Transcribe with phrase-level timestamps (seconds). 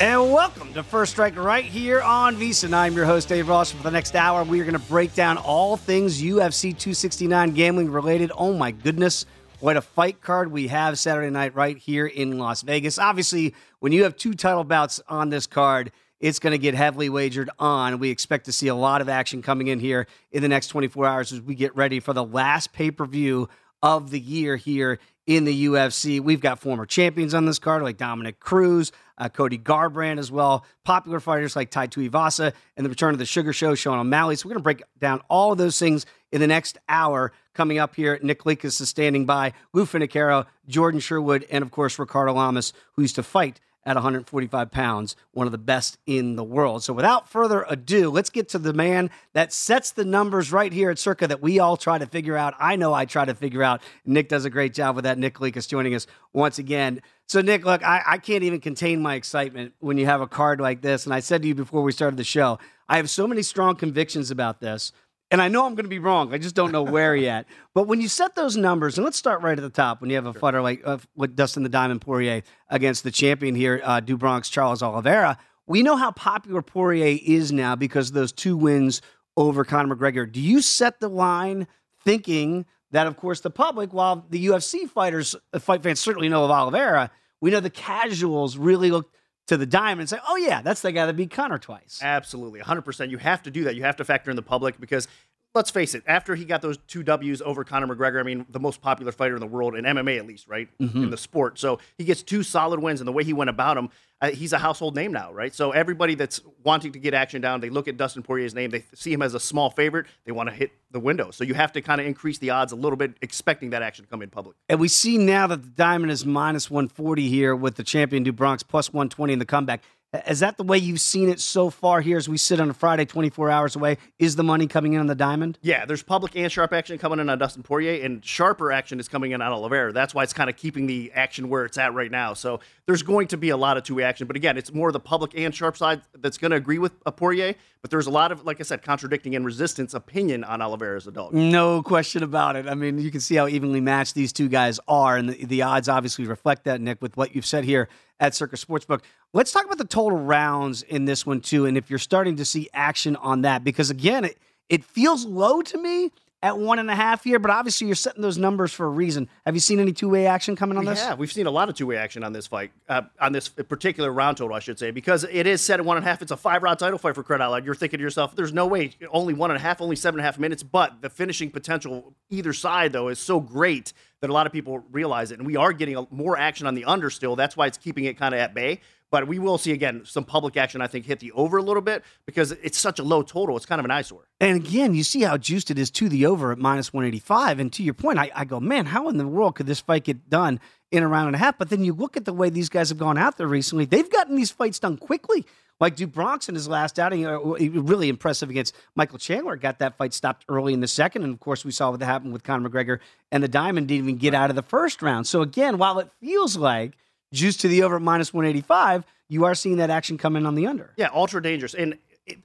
[0.00, 2.72] And welcome to First Strike right here on VSiN.
[2.72, 3.72] I'm your host, Dave Ross.
[3.72, 7.90] For the next hour, we are going to break down all things UFC 269 gambling
[7.90, 8.30] related.
[8.38, 9.26] Oh my goodness,
[9.58, 12.96] what a fight card we have Saturday night right here in Las Vegas.
[12.96, 17.08] Obviously, when you have two title bouts on this card, it's going to get heavily
[17.08, 17.98] wagered on.
[17.98, 21.06] We expect to see a lot of action coming in here in the next 24
[21.06, 23.48] hours as we get ready for the last pay per view
[23.82, 26.20] of the year here in the UFC.
[26.20, 30.64] We've got former champions on this card like Dominick Cruz, uh, Cody Garbrandt as well,
[30.84, 34.36] popular fighters like Tai Tuivasa, and the return of the Sugar Show, Sean O'Malley.
[34.36, 37.78] So we're going to break down all of those things in the next hour coming
[37.78, 38.18] up here.
[38.22, 43.02] Nick Likas is standing by, Lou Finocchiaro, Jordan Sherwood, and of course Ricardo Lamas, who
[43.02, 46.84] used to fight at 145 pounds, one of the best in the world.
[46.84, 50.90] So without further ado, let's get to the man that sets the numbers right here
[50.90, 52.52] at Circa that we all try to figure out.
[52.58, 53.80] I know I try to figure out.
[54.04, 55.16] Nick does a great job with that.
[55.16, 57.00] Nick Likas joining us once again.
[57.28, 60.60] So, Nick, look, I, I can't even contain my excitement when you have a card
[60.60, 61.06] like this.
[61.06, 62.58] And I said to you before we started the show,
[62.90, 64.92] I have so many strong convictions about this.
[65.30, 66.32] And I know I'm going to be wrong.
[66.32, 67.46] I just don't know where yet.
[67.74, 70.16] But when you set those numbers, and let's start right at the top, when you
[70.16, 70.40] have a sure.
[70.40, 74.48] fighter like uh, with Dustin the Diamond Poirier against the champion here, uh, Do Bronx
[74.48, 79.02] Charles Oliveira, we know how popular Poirier is now because of those two wins
[79.36, 80.30] over Conor McGregor.
[80.30, 81.68] Do you set the line
[82.04, 86.44] thinking that, of course, the public, while the UFC fighters, the fight fans certainly know
[86.44, 89.12] of Oliveira, we know the casuals really look
[89.48, 92.00] to the diamond and say, oh, yeah, that's the guy that beat Conor twice.
[92.02, 92.60] Absolutely.
[92.60, 93.10] 100%.
[93.10, 93.76] You have to do that.
[93.76, 95.08] You have to factor in the public because
[95.54, 98.60] let's face it, after he got those two W's over Conor McGregor, I mean, the
[98.60, 100.68] most popular fighter in the world, in MMA at least, right?
[100.78, 101.04] Mm-hmm.
[101.04, 101.58] In the sport.
[101.58, 103.90] So he gets two solid wins, and the way he went about them,
[104.20, 105.54] uh, he's a household name now, right?
[105.54, 108.84] So everybody that's wanting to get action down, they look at Dustin Poirier's name, they
[108.94, 111.30] see him as a small favorite, they want to hit the window.
[111.30, 114.04] So you have to kind of increase the odds a little bit, expecting that action
[114.04, 114.56] to come in public.
[114.68, 118.32] And we see now that the diamond is minus 140 here with the champion Do
[118.32, 119.82] Bronx plus 120 in the comeback.
[120.26, 122.74] Is that the way you've seen it so far here as we sit on a
[122.74, 123.98] Friday 24 hours away?
[124.18, 125.58] Is the money coming in on the diamond?
[125.60, 129.06] Yeah, there's public and sharp action coming in on Dustin Poirier, and sharper action is
[129.06, 129.92] coming in on Oliveira.
[129.92, 132.32] That's why it's kind of keeping the action where it's at right now.
[132.32, 134.26] So there's going to be a lot of two-way action.
[134.26, 137.12] But again, it's more the public and sharp side that's going to agree with a
[137.12, 137.54] Poirier.
[137.82, 141.06] But there's a lot of, like I said, contradicting and resistance opinion on Oliveira as
[141.06, 141.34] a dog.
[141.34, 142.66] No question about it.
[142.66, 145.62] I mean, you can see how evenly matched these two guys are, and the, the
[145.62, 147.88] odds obviously reflect that, Nick, with what you've said here
[148.20, 149.02] at Circa Sportsbook.
[149.32, 152.44] Let's talk about the total rounds in this one too, and if you're starting to
[152.44, 154.38] see action on that, because again, it
[154.68, 156.12] it feels low to me.
[156.42, 159.28] At one and a half here, but obviously you're setting those numbers for a reason.
[159.44, 161.00] Have you seen any two way action coming on we this?
[161.00, 163.48] Yeah, we've seen a lot of two way action on this fight, uh, on this
[163.48, 166.22] particular round total, I should say, because it is set at one and a half.
[166.22, 167.64] It's a five round title fight for Credit Outlet.
[167.64, 170.24] You're thinking to yourself, there's no way, only one and a half, only seven and
[170.24, 174.32] a half minutes, but the finishing potential either side, though, is so great that a
[174.32, 175.38] lot of people realize it.
[175.38, 177.36] And we are getting a, more action on the under still.
[177.36, 178.80] That's why it's keeping it kind of at bay.
[179.10, 180.82] But we will see again some public action.
[180.82, 183.56] I think hit the over a little bit because it's such a low total.
[183.56, 184.28] It's kind of an eyesore.
[184.38, 187.18] And again, you see how juiced it is to the over at minus one eighty
[187.18, 187.58] five.
[187.58, 190.04] And to your point, I, I go, man, how in the world could this fight
[190.04, 190.60] get done
[190.90, 191.56] in a round and a half?
[191.56, 193.86] But then you look at the way these guys have gone out there recently.
[193.86, 195.46] They've gotten these fights done quickly.
[195.80, 199.56] Like do Bronx in his last outing, uh, really impressive against Michael Chandler.
[199.56, 202.32] Got that fight stopped early in the second, and of course we saw what happened
[202.32, 202.98] with Conor McGregor
[203.30, 205.26] and the Diamond didn't even get out of the first round.
[205.28, 206.94] So again, while it feels like
[207.32, 210.36] juice to the over at minus one eighty five you are seeing that action come
[210.36, 210.94] in on the under.
[210.96, 211.74] Yeah, ultra dangerous.
[211.74, 211.98] And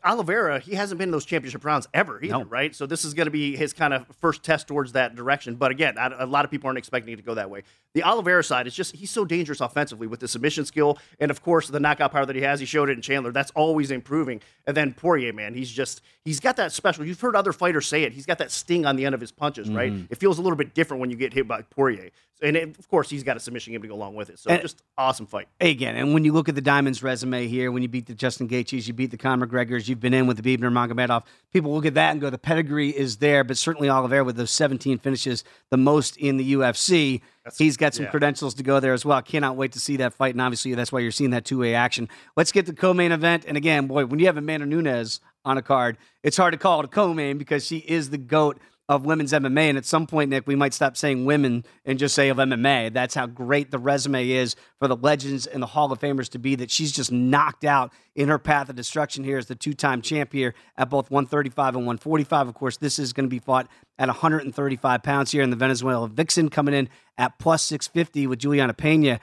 [0.03, 2.45] Oliveira, he hasn't been in those championship rounds ever either, no.
[2.45, 2.75] right?
[2.75, 5.56] So this is going to be his kind of first test towards that direction.
[5.56, 7.63] But again, a lot of people aren't expecting it to go that way.
[7.94, 11.44] The Oliveira side is just he's so dangerous offensively with the submission skill and of
[11.44, 12.59] course the knockout power that he has.
[12.59, 13.31] He showed it in Chandler.
[13.31, 14.41] That's always improving.
[14.65, 17.06] And then Poirier, man, he's just he's got that special.
[17.06, 18.13] You've heard other fighters say it.
[18.13, 19.77] He's got that sting on the end of his punches, mm-hmm.
[19.77, 19.94] right?
[20.09, 22.09] It feels a little bit different when you get hit by Poirier.
[22.41, 24.38] And it, of course, he's got a submission game to go along with it.
[24.38, 25.47] So and, just awesome fight.
[25.62, 28.50] Again, and when you look at the Diamonds resume here, when you beat the Justin
[28.50, 29.45] Gaethjes, you beat the Conor
[29.78, 31.24] You've been in with the Khabib Nurmagomedov.
[31.52, 33.44] People look at that and go, the pedigree is there.
[33.44, 37.22] But certainly Oliveira with those 17 finishes, the most in the UFC.
[37.44, 38.12] That's, he's got some yeah.
[38.12, 39.18] credentials to go there as well.
[39.18, 40.34] I cannot wait to see that fight.
[40.34, 42.10] And obviously, that's why you're seeing that two way action.
[42.36, 43.46] Let's get the co main event.
[43.48, 46.80] And again, boy, when you have Amanda Nunes on a card, it's hard to call
[46.80, 49.69] it a co main because she is the GOAT of women's MMA.
[49.69, 52.94] And at some point, Nick, we might stop saying women and just say of MMA.
[52.94, 56.39] That's how great the resume is for the legends and the Hall of Famers to
[56.39, 59.74] be that she's just knocked out in her path of destruction here as the two
[59.74, 62.47] time champ here at both 135 and 145.
[62.47, 66.07] Of course, this is going to be fought at 135 pounds here in the Venezuela
[66.09, 69.19] Vixen coming in at plus 650 with Juliana Pena.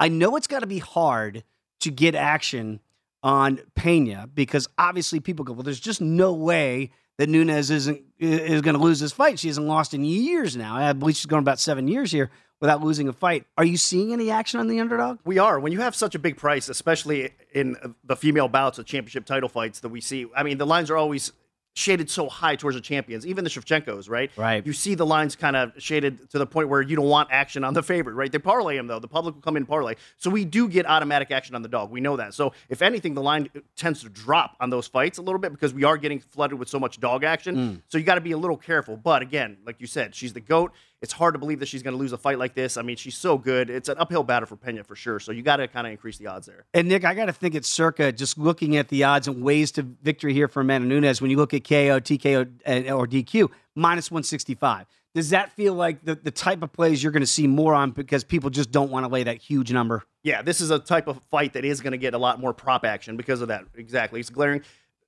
[0.00, 1.44] I know it's got to be hard
[1.80, 2.80] to get action
[3.22, 8.62] on Pena because obviously people go, well, there's just no way that Nunes isn't is
[8.62, 9.38] going to lose this fight.
[9.38, 10.76] She hasn't lost in years now.
[10.76, 12.30] I believe she's going about seven years here
[12.60, 13.44] without losing a fight.
[13.58, 15.18] Are you seeing any action on the underdog?
[15.24, 15.60] We are.
[15.60, 19.48] When you have such a big price, especially in the female bouts of championship title
[19.48, 21.32] fights that we see, I mean, the lines are always
[21.76, 24.30] shaded so high towards the champions, even the Shevchenkos, right?
[24.34, 24.66] Right.
[24.66, 27.64] You see the lines kind of shaded to the point where you don't want action
[27.64, 28.32] on the favorite, right?
[28.32, 28.98] They parlay them though.
[28.98, 31.90] The public will come in parlay, so we do get automatic action on the dog.
[31.90, 32.32] We know that.
[32.32, 35.74] So if anything, the line tends to drop on those fights a little bit because
[35.74, 37.56] we are getting flooded with so much dog action.
[37.56, 37.82] Mm.
[37.88, 38.96] So you got to be a little careful.
[38.96, 40.72] But again, like you said, she's the goat.
[41.02, 42.76] It's hard to believe that she's going to lose a fight like this.
[42.76, 43.68] I mean, she's so good.
[43.68, 45.20] It's an uphill battle for Pena for sure.
[45.20, 46.64] So you got to kind of increase the odds there.
[46.72, 49.72] And Nick, I got to think it's circa just looking at the odds and ways
[49.72, 51.20] to victory here for Amanda Nunes.
[51.20, 54.86] When you look at KO, TKO, or DQ, minus 165.
[55.14, 57.90] Does that feel like the, the type of plays you're going to see more on
[57.90, 60.04] because people just don't want to lay that huge number?
[60.22, 62.52] Yeah, this is a type of fight that is going to get a lot more
[62.52, 63.64] prop action because of that.
[63.76, 64.20] Exactly.
[64.20, 64.62] It's glaring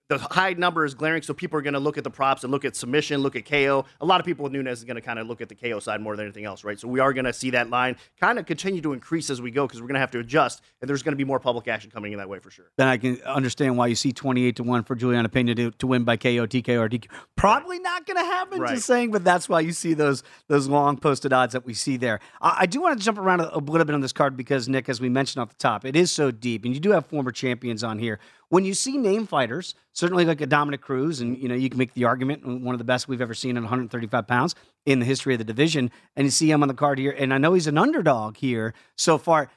[0.08, 2.50] the high number is glaring, so people are going to look at the props and
[2.50, 3.84] look at submission, look at KO.
[4.00, 5.80] A lot of people with Nunes is going to kind of look at the KO
[5.80, 6.80] side more than anything else, right?
[6.80, 9.50] So we are going to see that line kind of continue to increase as we
[9.50, 11.68] go because we're going to have to adjust, and there's going to be more public
[11.68, 12.70] action coming in that way for sure.
[12.78, 15.86] Then I can understand why you see 28 to 1 for Juliana Pena to, to
[15.86, 17.06] win by KO, TKO, or DQ.
[17.36, 17.82] Probably right.
[17.82, 18.74] not going to happen, right.
[18.74, 21.98] just saying, but that's why you see those those long posted odds that we see
[21.98, 22.20] there.
[22.40, 24.70] I, I do want to jump around a, a little bit on this card because,
[24.70, 27.04] Nick, as we mentioned off the top, it is so deep, and you do have
[27.04, 28.18] former champions on here
[28.50, 31.78] when you see name fighters, certainly like a Dominick Cruz, and you know you can
[31.78, 34.54] make the argument one of the best we've ever seen at 135 pounds
[34.86, 37.34] in the history of the division, and you see him on the card here, and
[37.34, 39.50] I know he's an underdog here so far.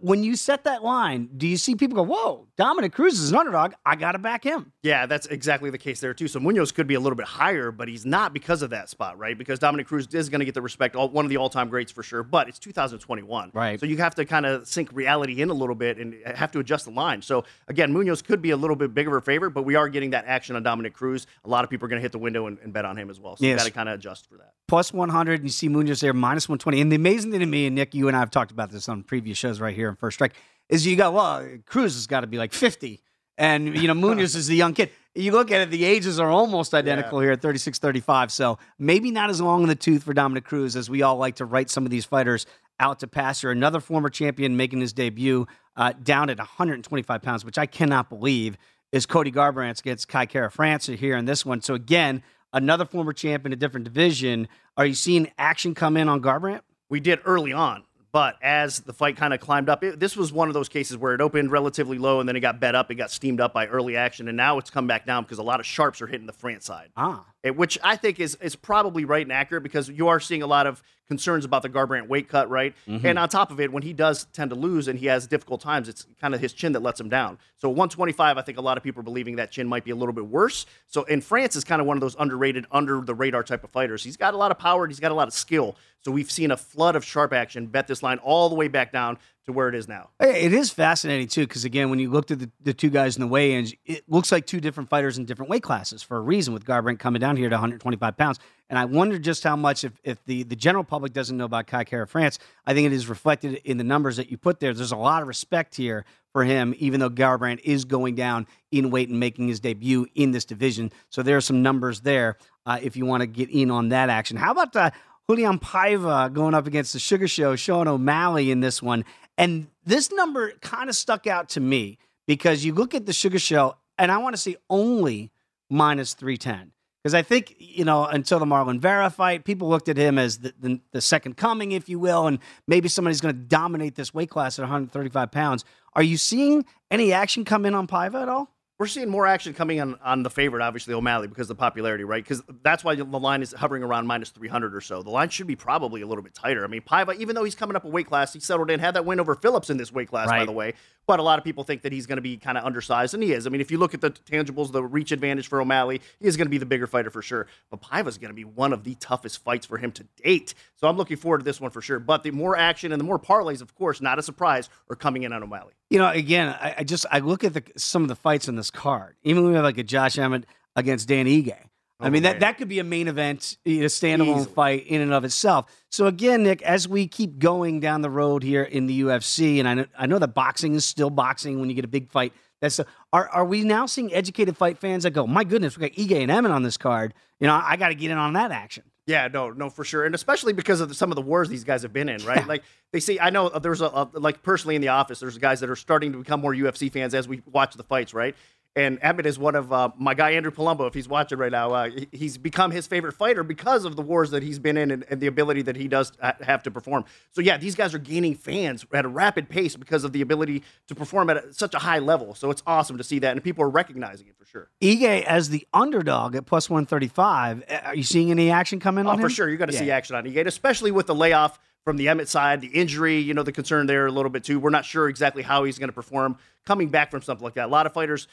[0.00, 3.36] When you set that line, do you see people go, "Whoa, Dominick Cruz is an
[3.36, 3.74] underdog.
[3.84, 6.28] I got to back him." Yeah, that's exactly the case there too.
[6.28, 9.18] So Munhoz could be a little bit higher, but he's not because of that spot,
[9.18, 9.36] right?
[9.36, 12.02] Because Dominick Cruz is going to get the respect, one of the all-time greats for
[12.02, 12.22] sure.
[12.22, 13.78] But it's 2021, right?
[13.78, 16.58] So you have to kind of sink reality in a little bit and have to
[16.58, 17.22] adjust the line.
[17.22, 19.88] So again, Munhoz could be a little bit bigger of a favorite, but we are
[19.88, 21.26] getting that action on Dominick Cruz.
[21.44, 23.10] A lot of people are going to hit the window and, and, bet on him
[23.10, 23.36] as well.
[23.36, 23.52] So yes.
[23.52, 24.52] you got to kind of adjust for that.
[24.68, 26.80] Plus 100, and you see Munhoz there minus 120.
[26.80, 28.88] And the amazing thing to me, and Nick, you and I have talked about this
[28.88, 30.34] on previous shows right here in First Strike
[30.68, 33.00] is you got well, Cruz has got to be like fifty,
[33.38, 34.90] and you know Munhoz is the young kid.
[35.14, 37.26] You look at it, the ages are almost identical yeah.
[37.26, 38.30] here at 36, 35.
[38.30, 41.36] So maybe not as long in the tooth for Dominick Cruz as we all like
[41.36, 42.46] to write some of these fighters
[42.78, 43.50] out to pasture.
[43.50, 48.56] Another former champion making his debut uh, down at 125 pounds, which I cannot believe
[48.92, 51.60] is Cody Garbrandt against Kai Kara-France here in this one.
[51.60, 54.48] So again, another former champ in a different division.
[54.76, 56.60] Are you seeing action come in on Garbrandt?
[56.88, 60.32] We did early on But as the fight kind of climbed up, it, this was
[60.32, 62.90] one of those cases where it opened relatively low and then it got bet up.
[62.90, 65.42] It got steamed up by early action, and now it's come back down because a
[65.42, 66.88] lot of sharps are hitting the France side.
[66.96, 67.24] Ah.
[67.42, 70.46] It- which I think is is probably right and accurate because you are seeing a
[70.46, 72.74] lot of concerns about the Garbrandt weight cut, right?
[72.86, 73.06] Mm-hmm.
[73.06, 75.60] And on top of it, when he does tend to lose and he has difficult
[75.60, 77.38] times, it's kind of his chin that lets him down.
[77.56, 79.96] So 125, I think a lot of people are believing that chin might be a
[79.96, 80.66] little bit worse.
[80.86, 83.70] So in France is kind of one of those underrated, under the radar type of
[83.70, 84.04] fighters.
[84.04, 85.76] He's got a lot of power and he's got a lot of skill.
[86.04, 88.92] So we've seen a flood of sharp action bet this line all the way back
[88.92, 90.10] down to where it is now.
[90.20, 93.22] It is fascinating too, because again, when you looked at the, the two guys in
[93.22, 96.52] the weigh-ins, it looks like two different fighters in different weight classes for a reason.
[96.52, 98.38] With Garbrandt coming down here to 125 pounds,
[98.70, 101.66] and I wonder just how much if, if the the general public doesn't know about
[101.66, 104.74] Kai Kara France, I think it is reflected in the numbers that you put there.
[104.74, 108.90] There's a lot of respect here for him, even though Garbrandt is going down in
[108.90, 110.92] weight and making his debut in this division.
[111.08, 114.10] So there are some numbers there uh, if you want to get in on that
[114.10, 114.36] action.
[114.36, 114.90] How about uh,
[115.30, 119.04] Raulian Paiva going up against the Sugar Show, Sean O'Malley in this one.
[119.36, 123.38] And this number kind of stuck out to me because you look at the Sugar
[123.38, 125.30] Show, and I want to see only
[125.68, 126.72] minus 310.
[127.02, 130.38] Because I think, you know, until the Marlon Vera fight, people looked at him as
[130.38, 134.12] the, the, the second coming, if you will, and maybe somebody's going to dominate this
[134.12, 135.64] weight class at 135 pounds.
[135.94, 138.52] Are you seeing any action come in on Paiva at all?
[138.78, 142.04] We're seeing more action coming on, on the favorite, obviously O'Malley, because of the popularity,
[142.04, 142.22] right?
[142.22, 145.02] Because that's why the line is hovering around minus 300 or so.
[145.02, 146.62] The line should be probably a little bit tighter.
[146.62, 148.94] I mean, Paiva, even though he's coming up a weight class, he settled in, had
[148.94, 150.74] that win over Phillips in this weight class, by the way.
[151.08, 153.22] But a lot of people think that he's going to be kind of undersized, and
[153.22, 153.48] he is.
[153.48, 156.36] I mean, if you look at the tangibles, the reach advantage for O'Malley, he is
[156.36, 157.48] going to be the bigger fighter for sure.
[157.70, 160.54] But Paiva's going to be one of the toughest fights for him to date.
[160.76, 161.98] So I'm looking forward to this one for sure.
[161.98, 165.24] But the more action and the more parlays, of course, not a surprise, are coming
[165.24, 165.72] in on O'Malley.
[165.90, 168.56] You know, again, I, I just I look at the, some of the fights on
[168.56, 169.16] this card.
[169.22, 170.44] Even when we have like a Josh Emmett
[170.76, 171.54] against Dan Ige.
[172.00, 172.40] I Oh, mean, that, man.
[172.40, 174.54] that could be a main event, you know, standalone Easily.
[174.54, 175.66] fight in and of itself.
[175.90, 179.66] So again, Nick, as we keep going down the road here in the UFC, and
[179.66, 182.32] I know, I know that boxing is still boxing when you get a big fight.
[182.60, 182.78] That's
[183.12, 186.22] are are we now seeing educated fight fans that go, my goodness, we got Ige
[186.22, 187.14] and Emmett on this card.
[187.40, 188.84] You know, I got to get in on that action.
[189.08, 191.64] Yeah, no, no, for sure, and especially because of the, some of the wars these
[191.64, 192.46] guys have been in, right?
[192.46, 192.62] Like
[192.92, 195.60] they see, I know uh, there's a, a like personally in the office, there's guys
[195.60, 198.36] that are starting to become more UFC fans as we watch the fights, right?
[198.76, 200.86] And Emmett is one of uh, my guy Andrew Palumbo.
[200.86, 204.30] If he's watching right now, uh, he's become his favorite fighter because of the wars
[204.30, 207.04] that he's been in and, and the ability that he does have to perform.
[207.32, 210.62] So yeah, these guys are gaining fans at a rapid pace because of the ability
[210.86, 212.34] to perform at a, such a high level.
[212.36, 214.68] So it's awesome to see that, and people are recognizing it for sure.
[214.80, 217.64] Ige as the underdog at plus one thirty five.
[217.84, 219.22] Are you seeing any action come in Oh, on him?
[219.22, 219.48] for sure.
[219.48, 219.80] You're going to Yeah.
[219.80, 223.32] see action on Ige, especially with the layoff from the Emmett side, the injury, you
[223.34, 224.60] know, the concern there a little bit too.
[224.60, 227.64] We're not sure exactly how he's going to perform coming back from something like that.
[227.66, 228.28] A lot of fighters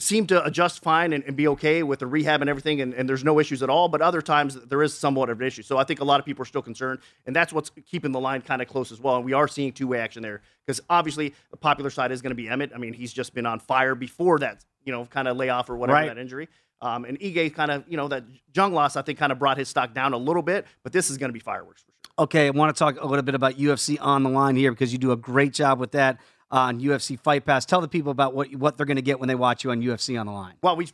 [0.00, 3.08] seem to adjust fine and, and be okay with the rehab and everything, and, and
[3.08, 3.86] there's no issues at all.
[3.88, 5.62] But other times there is somewhat of an issue.
[5.62, 8.18] So I think a lot of people are still concerned, and that's what's keeping the
[8.20, 9.16] line kind of close as well.
[9.16, 12.30] And we are seeing two way action there because obviously the popular side is going
[12.30, 12.72] to be Emmett.
[12.74, 15.76] I mean, he's just been on fire before that, you know, kind of layoff or
[15.76, 16.08] whatever Right.
[16.08, 16.48] that injury.
[16.82, 19.58] Um, and Ige kind of, you know, that Jung loss, I think, kind of brought
[19.58, 22.24] his stock down a little bit, but this is going to be fireworks for sure.
[22.24, 24.90] Okay, I want to talk a little bit about UFC on the line here because
[24.92, 26.18] you do a great job with that
[26.50, 27.64] on UFC Fight Pass.
[27.64, 29.80] Tell the people about what what they're going to get when they watch you on
[29.82, 30.54] UFC on the line.
[30.62, 30.88] Well, we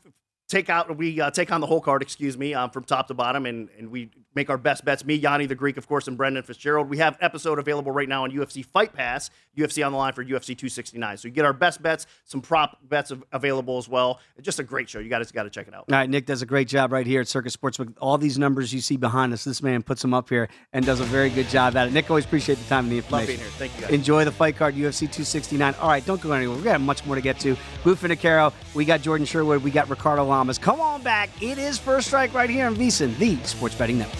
[0.48, 3.14] take out, we uh, take on the whole card, excuse me, um, from top to
[3.14, 5.04] bottom, and, and we make our best bets.
[5.04, 6.88] Me, Yanni the Greek, of course, and Brendan Fitzgerald.
[6.88, 10.24] We have episode available right now on UFC Fight Pass, UFC on the line for
[10.24, 11.16] UFC 269.
[11.16, 14.20] So you get our best bets, some prop bets av- available as well.
[14.40, 14.98] Just a great show.
[14.98, 15.86] You guys got to check it out.
[15.90, 17.94] All right, Nick does a great job right here at Circa Sportsbook.
[18.00, 21.00] All these numbers you see behind us, this man puts them up here and does
[21.00, 21.92] a very good job at it.
[21.92, 23.16] Nick, always appreciate the time and the information.
[23.16, 23.48] Love being here.
[23.58, 23.90] Thank you, guys.
[23.90, 25.74] Enjoy the fight card, UFC 269.
[25.80, 26.56] All right, don't go anywhere.
[26.56, 27.56] We got much more to get to.
[27.84, 30.58] Lou Finocchiaro, we got Jordan Sherwood, we got Ricardo Lamas.
[30.58, 31.30] Come on back.
[31.42, 34.18] It is First Strike right here on VSiN, the Sports Betting Network.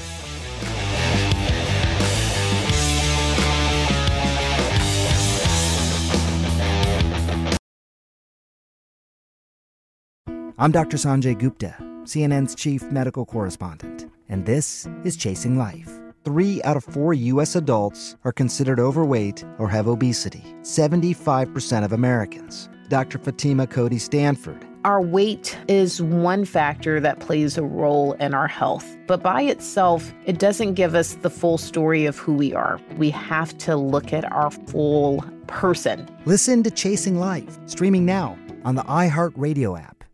[10.59, 10.97] I'm Dr.
[10.97, 15.91] Sanjay Gupta, CNN's chief medical correspondent, and this is Chasing Life.
[16.25, 17.57] Three out of four U.S.
[17.57, 22.71] adults are considered overweight or have obesity, 75% of Americans.
[22.89, 23.19] Dr.
[23.19, 24.67] Fatima Cody Stanford.
[24.87, 30.15] Our weight is one factor that plays a role in our health, but by itself,
[30.27, 32.81] it doesn't give us the full story of who we are.
[32.97, 36.09] We have to look at our full person.
[36.25, 40.05] Listen to Chasing Life, streaming now on the iHeartRadio app.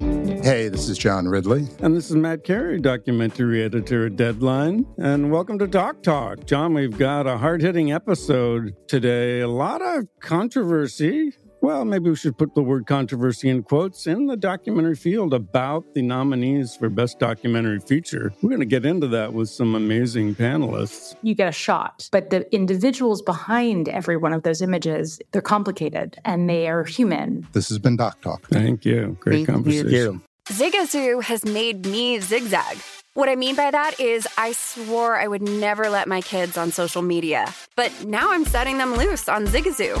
[0.00, 1.68] Hey, this is John Ridley.
[1.78, 4.86] And this is Matt Carey, documentary editor at Deadline.
[4.98, 6.46] And welcome to Doc Talk.
[6.46, 9.38] John, we've got a hard hitting episode today.
[9.38, 11.32] A lot of controversy.
[11.66, 15.94] Well, maybe we should put the word controversy in quotes in the documentary field about
[15.94, 18.32] the nominees for Best Documentary Feature.
[18.40, 21.16] We're going to get into that with some amazing panelists.
[21.22, 26.20] You get a shot, but the individuals behind every one of those images, they're complicated
[26.24, 27.44] and they are human.
[27.50, 28.46] This has been Doc Talk.
[28.46, 29.16] Thank you.
[29.18, 29.90] Great Thank conversation.
[29.90, 30.20] you.
[30.44, 32.78] Zigazoo has made me zigzag.
[33.14, 36.70] What I mean by that is, I swore I would never let my kids on
[36.70, 40.00] social media, but now I'm setting them loose on Zigazoo.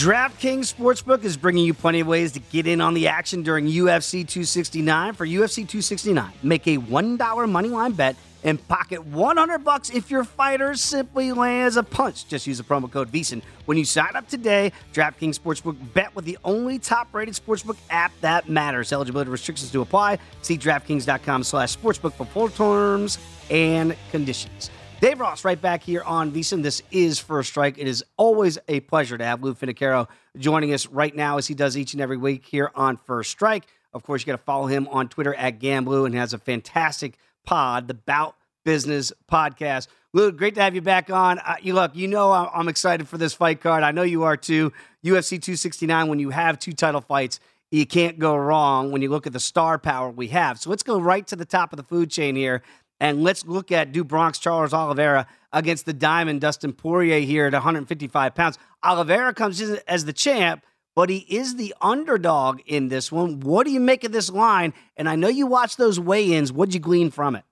[0.00, 3.66] DraftKings Sportsbook is bringing you plenty of ways to get in on the action during
[3.66, 5.12] UFC 269.
[5.12, 10.74] For UFC 269, make a $1 moneyline bet and pocket 100 bucks if your fighter
[10.74, 12.26] simply lands a punch.
[12.28, 14.72] Just use the promo code VSIN when you sign up today.
[14.94, 18.94] DraftKings Sportsbook bet with the only top-rated sportsbook app that matters.
[18.94, 20.16] Eligibility restrictions do apply.
[20.40, 23.18] See DraftKings.com slash sportsbook for full terms
[23.50, 24.70] and conditions.
[25.00, 26.62] Dave Ross, right back here on VSIN.
[26.62, 27.78] This is First Strike.
[27.78, 31.54] It is always a pleasure to have Lou Finocchiaro joining us right now, as he
[31.54, 33.64] does each and every week here on First Strike.
[33.94, 37.16] Of course, you got to follow him on Twitter at Gamblue and has a fantastic
[37.46, 39.88] pod, the Bout Business Podcast.
[40.12, 41.38] Lou, great to have you back on.
[41.38, 43.82] Uh, you look, you know, I'm excited for this fight card.
[43.82, 44.70] I know you are too.
[45.02, 46.08] UFC 269.
[46.08, 49.40] When you have two title fights, you can't go wrong when you look at the
[49.40, 50.58] star power we have.
[50.58, 52.62] So let's go right to the top of the food chain here.
[53.00, 58.34] And let's look at Bronx Charles Oliveira against the Diamond Dustin Poirier here at 155
[58.34, 58.58] pounds.
[58.84, 63.40] Oliveira comes in as the champ, but he is the underdog in this one.
[63.40, 64.74] What do you make of this line?
[64.96, 66.52] And I know you watched those weigh ins.
[66.52, 67.44] What'd you glean from it?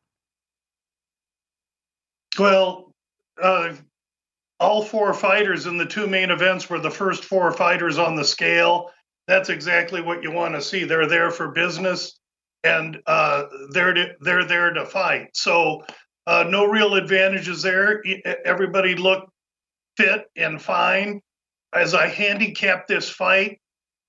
[2.38, 2.92] Well,
[3.42, 3.74] uh,
[4.60, 8.24] all four fighters in the two main events were the first four fighters on the
[8.24, 8.90] scale.
[9.26, 10.84] That's exactly what you want to see.
[10.84, 12.17] They're there for business
[12.64, 15.28] and uh, they're to, they're there to fight.
[15.34, 15.82] So
[16.26, 18.02] uh, no real advantages there.
[18.44, 19.30] Everybody looked
[19.96, 21.20] fit and fine.
[21.74, 23.60] As I handicap this fight,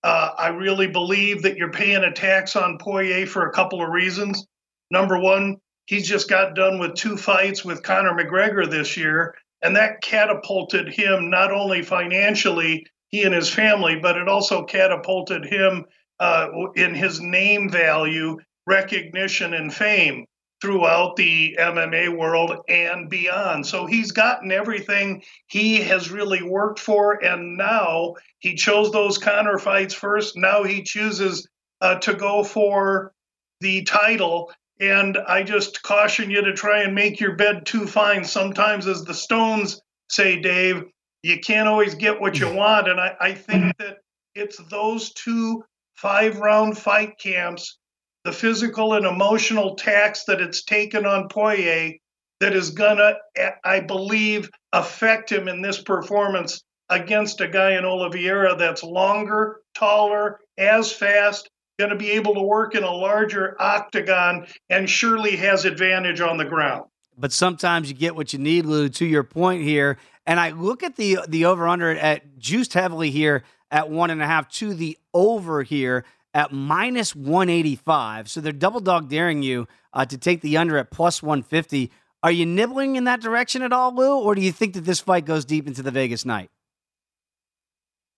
[0.03, 3.89] uh, I really believe that you're paying a tax on Poirier for a couple of
[3.89, 4.45] reasons.
[4.91, 9.75] Number one, he's just got done with two fights with Conor McGregor this year, and
[9.75, 15.85] that catapulted him not only financially, he and his family, but it also catapulted him
[16.19, 20.25] uh, in his name value, recognition, and fame
[20.61, 23.65] throughout the MMA world and beyond.
[23.65, 29.57] So he's gotten everything he has really worked for, and now he chose those Conor
[29.57, 30.35] fights first.
[30.35, 31.47] Now he chooses
[31.81, 33.13] uh, to go for
[33.61, 34.51] the title.
[34.81, 38.23] And I just caution you to try and make your bed too fine.
[38.23, 40.83] Sometimes, as the Stones say, Dave,
[41.21, 42.87] you can't always get what you want.
[42.87, 43.97] And I, I think that
[44.35, 45.63] it's those two
[46.01, 47.77] five round fight camps
[48.25, 51.93] the physical and emotional tax that it's taken on Poirier
[52.39, 53.15] that is gonna,
[53.63, 60.39] I believe, affect him in this performance against a guy in Oliveira that's longer, taller,
[60.57, 65.65] as fast, going to be able to work in a larger octagon, and surely has
[65.65, 66.85] advantage on the ground.
[67.17, 68.89] But sometimes you get what you need, Lou.
[68.89, 73.11] To your point here, and I look at the the over under at juiced heavily
[73.11, 78.29] here at one and a half to the over here at minus 185.
[78.29, 81.91] So they're double dog daring you uh, to take the under at plus 150.
[82.21, 84.99] Are you nibbling in that direction at all, Lou, or do you think that this
[84.99, 86.49] fight goes deep into the Vegas night?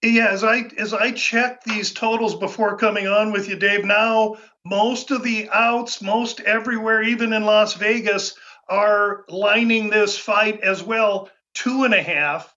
[0.03, 4.37] Yeah, as I as I checked these totals before coming on with you, Dave, now
[4.65, 8.35] most of the outs, most everywhere, even in Las Vegas,
[8.67, 12.55] are lining this fight as well, two and a half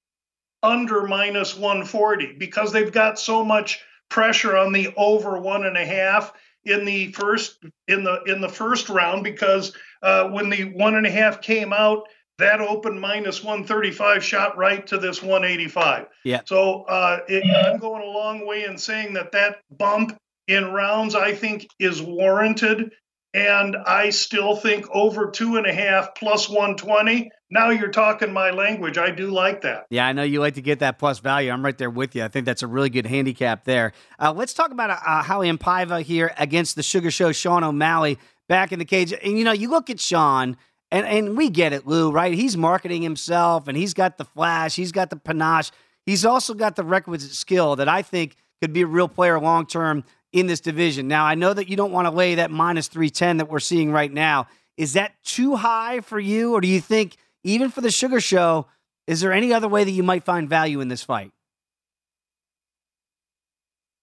[0.65, 5.85] under minus 140 because they've got so much pressure on the over one and a
[5.85, 6.33] half
[6.65, 11.07] in the first in the in the first round because uh, when the one and
[11.07, 12.05] a half came out
[12.39, 16.07] that opened minus 135 shot right to this 185.
[16.25, 16.41] Yeah.
[16.45, 21.15] So uh, it, I'm going a long way in saying that that bump in rounds
[21.15, 22.93] I think is warranted,
[23.35, 27.31] and I still think over two and a half plus 120.
[27.51, 28.97] Now you're talking my language.
[28.97, 29.87] I do like that.
[29.91, 31.51] Yeah, I know you like to get that plus value.
[31.51, 32.25] I'm right there with you.
[32.25, 33.93] I think that's a really good handicap there.
[34.21, 38.19] Uh, let's talk about uh, and Paiva here against the Sugar Show, Sean O'Malley
[38.49, 39.13] back in the cage.
[39.13, 40.57] And you know, you look at Sean
[40.93, 42.33] and and we get it, Lou, right?
[42.33, 45.73] He's marketing himself and he's got the flash, he's got the panache.
[46.07, 49.67] He's also got the requisite skill that I think could be a real player long
[49.67, 51.07] term in this division.
[51.07, 53.93] Now, I know that you don't want to lay that minus 310 that we're seeing
[53.93, 54.49] right now.
[54.77, 56.55] Is that too high for you?
[56.55, 58.67] Or do you think, even for the Sugar Show,
[59.07, 61.31] is there any other way that you might find value in this fight?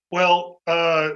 [0.10, 1.10] Well, uh,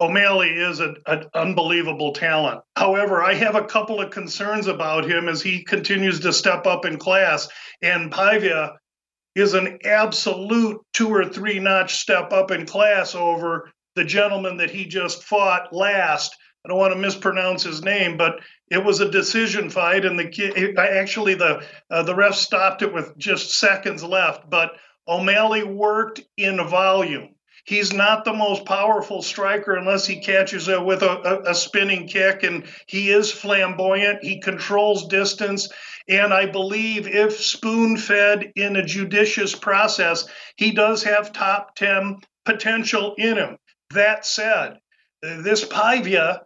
[0.00, 0.96] O'Malley is an
[1.34, 2.60] unbelievable talent.
[2.76, 6.84] However, I have a couple of concerns about him as he continues to step up
[6.84, 7.48] in class.
[7.82, 8.76] And Paiva
[9.34, 14.70] is an absolute two or three notch step up in class over the gentleman that
[14.70, 16.36] he just fought last.
[16.64, 20.28] I don't want to mispronounce his name, but it was a decision fight, and the
[20.28, 24.48] kid actually the uh, the ref stopped it with just seconds left.
[24.48, 24.72] But
[25.08, 27.30] O'Malley worked in volume.
[27.64, 31.10] He's not the most powerful striker unless he catches it with a,
[31.46, 34.22] a, a spinning kick, and he is flamboyant.
[34.22, 35.68] He controls distance.
[36.08, 42.18] And I believe if spoon fed in a judicious process, he does have top 10
[42.44, 43.58] potential in him.
[43.90, 44.78] That said,
[45.22, 46.40] this Paiva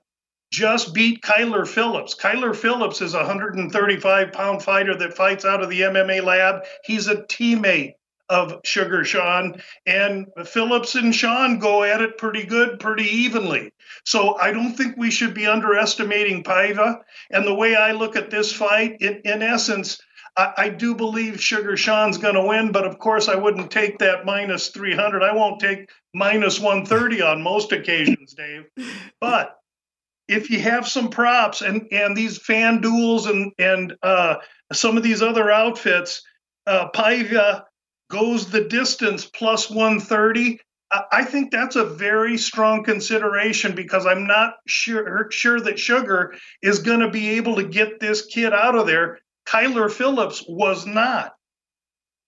[0.50, 2.14] just beat Kyler Phillips.
[2.14, 6.64] Kyler Phillips is a 135 pound fighter that fights out of the MMA lab.
[6.84, 7.94] He's a teammate
[8.28, 9.60] of Sugar Sean.
[9.86, 13.72] And Phillips and Sean go at it pretty good, pretty evenly.
[14.04, 17.00] So I don't think we should be underestimating Paiva.
[17.30, 20.00] And the way I look at this fight, in, in essence,
[20.36, 23.98] I, I do believe Sugar Sean's going to win, but of course I wouldn't take
[23.98, 25.22] that minus 300.
[25.22, 28.64] I won't take minus 130 on most occasions, Dave.
[29.20, 29.56] But
[30.28, 34.36] if you have some props and and these fan duels and and uh,
[34.72, 36.22] some of these other outfits,
[36.66, 37.64] uh, Paiva
[38.10, 40.60] goes the distance plus 130
[41.12, 46.80] I think that's a very strong consideration because I'm not sure sure that Sugar is
[46.80, 49.20] going to be able to get this kid out of there.
[49.50, 51.32] Kyler Phillips was not.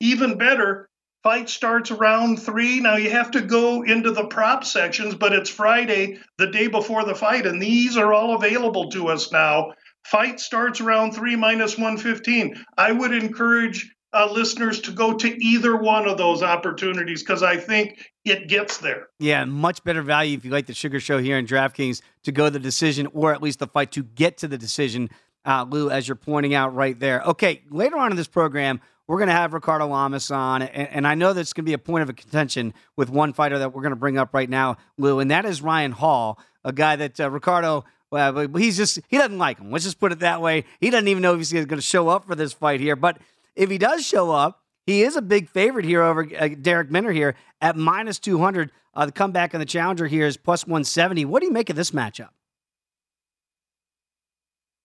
[0.01, 0.89] Even better,
[1.23, 2.81] fight starts round three.
[2.81, 7.05] Now you have to go into the prop sections, but it's Friday, the day before
[7.05, 9.73] the fight, and these are all available to us now.
[10.05, 12.65] Fight starts around three minus 115.
[12.77, 17.57] I would encourage uh, listeners to go to either one of those opportunities because I
[17.57, 19.07] think it gets there.
[19.21, 22.51] Yeah, much better value if you like the Sugar Show here in DraftKings to go
[22.51, 25.09] the decision or at least the fight to get to the decision,
[25.45, 27.23] uh, Lou, as you're pointing out right there.
[27.23, 31.07] Okay, later on in this program, we're going to have Ricardo Lamas on, and, and
[31.07, 33.83] I know that's going to be a point of contention with one fighter that we're
[33.83, 37.21] going to bring up right now, Lou, and that is Ryan Hall, a guy that
[37.21, 39.71] uh, Ricardo well, he's just he doesn't like him.
[39.71, 40.65] Let's just put it that way.
[40.81, 42.95] He doesn't even know if he's going to show up for this fight here.
[42.95, 43.17] But
[43.57, 47.11] if he does show up, he is a big favorite here over uh, Darrick Minner
[47.11, 48.71] here at minus 200.
[48.95, 51.25] Uh, the comeback on the challenger here is plus 170.
[51.25, 52.29] What do you make of this matchup?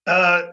[0.08, 0.52] Uh,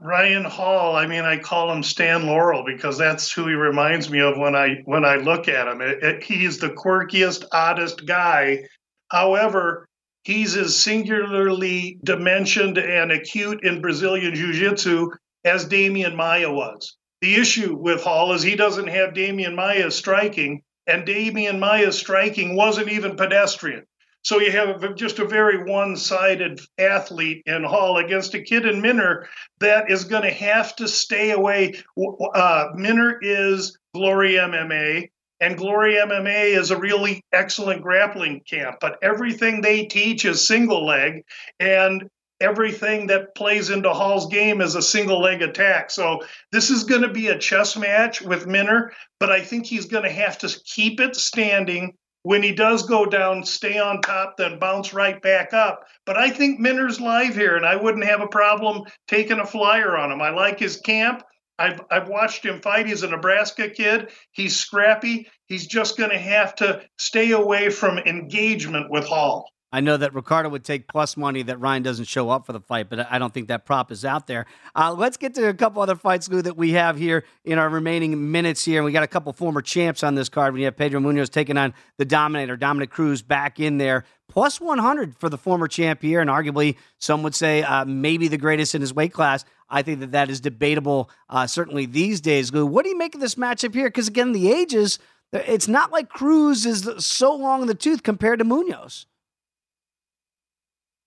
[0.00, 0.96] Ryan Hall.
[0.96, 4.56] I mean, I call him Stan Laurel because that's who he reminds me of when
[4.56, 5.80] I when I look at him.
[5.80, 8.64] It, it, he's the quirkiest, oddest guy.
[9.12, 9.86] However,
[10.24, 15.10] he's as singularly dimensioned and acute in Brazilian Jiu-Jitsu
[15.44, 16.96] as Demian Maia was.
[17.20, 22.56] The issue with Hall is he doesn't have Demian Maia striking, and Demian Maia's striking
[22.56, 23.86] wasn't even pedestrian.
[24.26, 29.28] So you have just a very one-sided athlete in Hall against a kid in Minner
[29.60, 31.74] that is going to have to stay away.
[31.96, 35.10] Uh, Minner is Glory MMA,
[35.40, 38.78] and Glory MMA is a really excellent grappling camp.
[38.80, 41.22] But everything they teach is single leg,
[41.60, 42.10] and
[42.40, 45.88] everything that plays into Hall's game is a single leg attack.
[45.92, 49.86] So this is going to be a chess match with Minner, but I think he's
[49.86, 51.94] going to have to keep it standing
[52.26, 55.84] when he does go down, stay on top, then bounce right back up.
[56.04, 59.96] But I think Minner's live here, and I wouldn't have a problem taking a flyer
[59.96, 60.20] on him.
[60.20, 61.22] I like his camp.
[61.56, 62.88] I've, I've watched him fight.
[62.88, 64.10] He's a Nebraska kid.
[64.32, 65.28] He's scrappy.
[65.46, 69.48] He's just going to have to stay away from engagement with Hall.
[69.72, 72.60] I know that Ricardo would take plus money that Ryan doesn't show up for the
[72.60, 74.46] fight, but I don't think that prop is out there.
[74.76, 77.68] Uh, let's get to a couple other fights, Lou, that we have here in our
[77.68, 78.78] remaining minutes here.
[78.78, 80.54] And we got a couple former champs on this card.
[80.54, 84.04] We have Pedro Munhoz taking on the Dominator, Dominick Cruz back in there.
[84.28, 88.38] Plus 100 for the former champ here, and arguably some would say uh, maybe the
[88.38, 89.44] greatest in his weight class.
[89.68, 92.52] I think that that is debatable, uh, certainly these days.
[92.52, 93.88] Lou, what do you make of this matchup here?
[93.88, 94.98] Because again, the ages,
[95.32, 99.06] it's not like Cruz is so long in the tooth compared to Munhoz.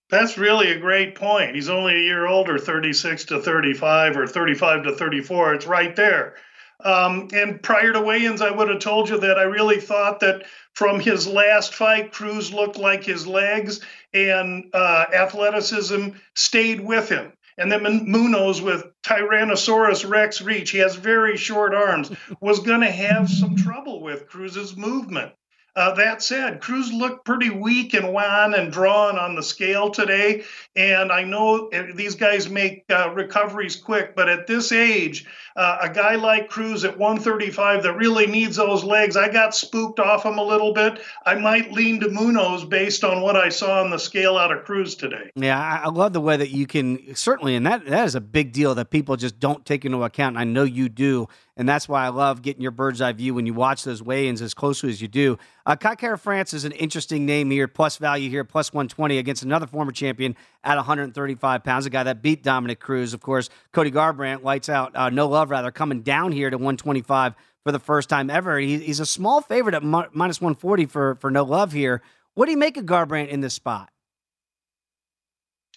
[0.10, 1.56] That's really a great point.
[1.56, 5.54] He's only a year older, 36 to 35 or 35 to 34.
[5.54, 6.36] It's right there.
[6.84, 10.46] Um, and prior to weigh-ins, I would have told you that I really thought that
[10.74, 13.82] from his last fight, Cruz looked like his legs
[14.14, 17.34] and uh, athleticism stayed with him.
[17.58, 22.92] And then Munhoz with Tyrannosaurus Rex reach, he has very short arms, was going to
[22.92, 25.34] have some trouble with Cruz's movement.
[25.76, 30.44] Uh, that said, Cruz looked pretty weak and wan and drawn on the scale today.
[30.76, 35.90] And I know these guys make uh, recoveries quick, but at this age, uh, a
[35.90, 40.38] guy like Cruz at 135 that really needs those legs, I got spooked off him
[40.38, 41.02] a little bit.
[41.26, 44.64] I might lean to Munhoz based on what I saw on the scale out of
[44.64, 45.30] Cruz today.
[45.36, 48.52] Yeah, I love the way that you can certainly, and that that is a big
[48.54, 50.38] deal that people just don't take into account.
[50.38, 51.28] And I know you do
[51.60, 54.42] and that's why I love getting your bird's eye view when you watch those weigh-ins
[54.42, 55.38] as closely as you do.
[55.66, 59.68] Uh, Kai Kara-France is an interesting name here, plus value here, plus 120 against another
[59.68, 63.14] former champion at 135 pounds, a guy that beat Dominick Cruz.
[63.14, 67.36] Of course, Cody Garbrandt lights out, uh, no love rather, coming down here to 125
[67.66, 68.58] for the first time ever.
[68.58, 72.02] He, he's a small favorite at mu- minus 140 for, for no love here.
[72.36, 73.90] What do you make of Garbrandt in this spot?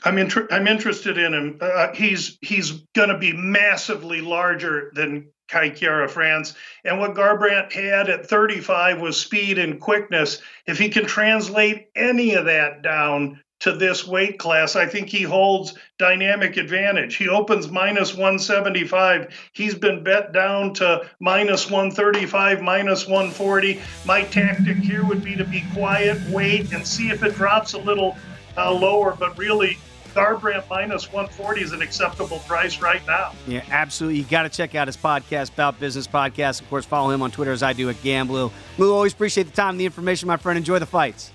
[0.04, 1.58] I'm inter- I'm interested in him.
[1.60, 6.54] Uh, he's he's going to be massively larger than Kai Kara-France.
[6.84, 10.40] And what Garbrandt had at 35 was speed and quickness.
[10.66, 15.22] If he can translate any of that down to this weight class, I think he
[15.22, 17.16] holds dynamic advantage.
[17.16, 19.50] He opens minus 175.
[19.52, 23.78] He's been bet down to minus 135, minus 140.
[24.06, 27.78] My tactic here would be to be quiet, wait, and see if it drops a
[27.78, 28.16] little
[28.56, 29.76] uh, lower, but really
[30.14, 33.32] Garbrandt minus 140 is an acceptable price right now.
[33.46, 34.18] Yeah, absolutely.
[34.20, 36.60] You got to check out his podcast, About Business Podcast.
[36.60, 38.50] Of course, follow him on Twitter as I do at Gamblu.
[38.78, 40.56] Lou, always appreciate the time and the information, my friend.
[40.56, 41.30] Enjoy the fights.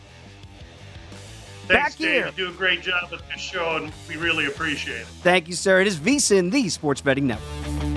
[1.68, 2.08] Thanks, Back Dave.
[2.10, 2.26] here.
[2.28, 5.08] You do a great job at this show, and we really appreciate it.
[5.22, 5.82] Thank you, sir.
[5.82, 7.97] It is VSIN, the Sports Betting Network.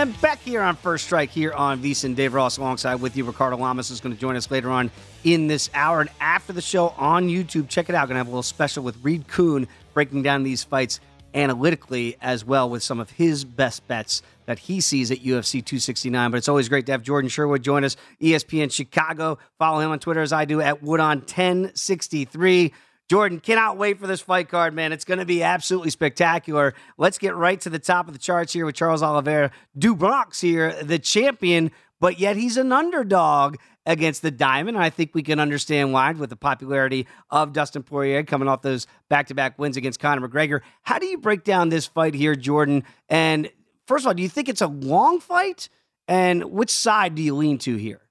[0.00, 3.24] And back here on First Strike here on VSIN, Dave Ross alongside with you.
[3.24, 4.90] Ricardo Lamas is going to join us later on
[5.24, 6.00] in this hour.
[6.00, 8.08] And after the show on YouTube, check it out.
[8.08, 11.00] Going to have a little special with Reed Kuhn breaking down these fights
[11.34, 16.30] analytically as well with some of his best bets that he sees at UFC 269.
[16.30, 19.38] But it's always great to have Jordan Sherwood join us, ESPN Chicago.
[19.58, 22.72] Follow him on Twitter as I do at Woodon1063.
[23.10, 24.92] Jordan, cannot wait for this fight card, man.
[24.92, 26.74] It's going to be absolutely spectacular.
[26.96, 30.40] Let's get right to the top of the charts here with Charles Oliveira do Bronx
[30.40, 34.78] here, the champion, but yet he's an underdog against the Diamond.
[34.78, 38.86] I think we can understand why with the popularity of Dustin Poirier coming off those
[39.08, 40.60] back to back wins against Conor McGregor.
[40.82, 42.84] How do you break down this fight here, Jordan?
[43.08, 43.50] And
[43.88, 45.68] first of all, do you think it's a long fight?
[46.06, 48.02] And which side do you lean to here?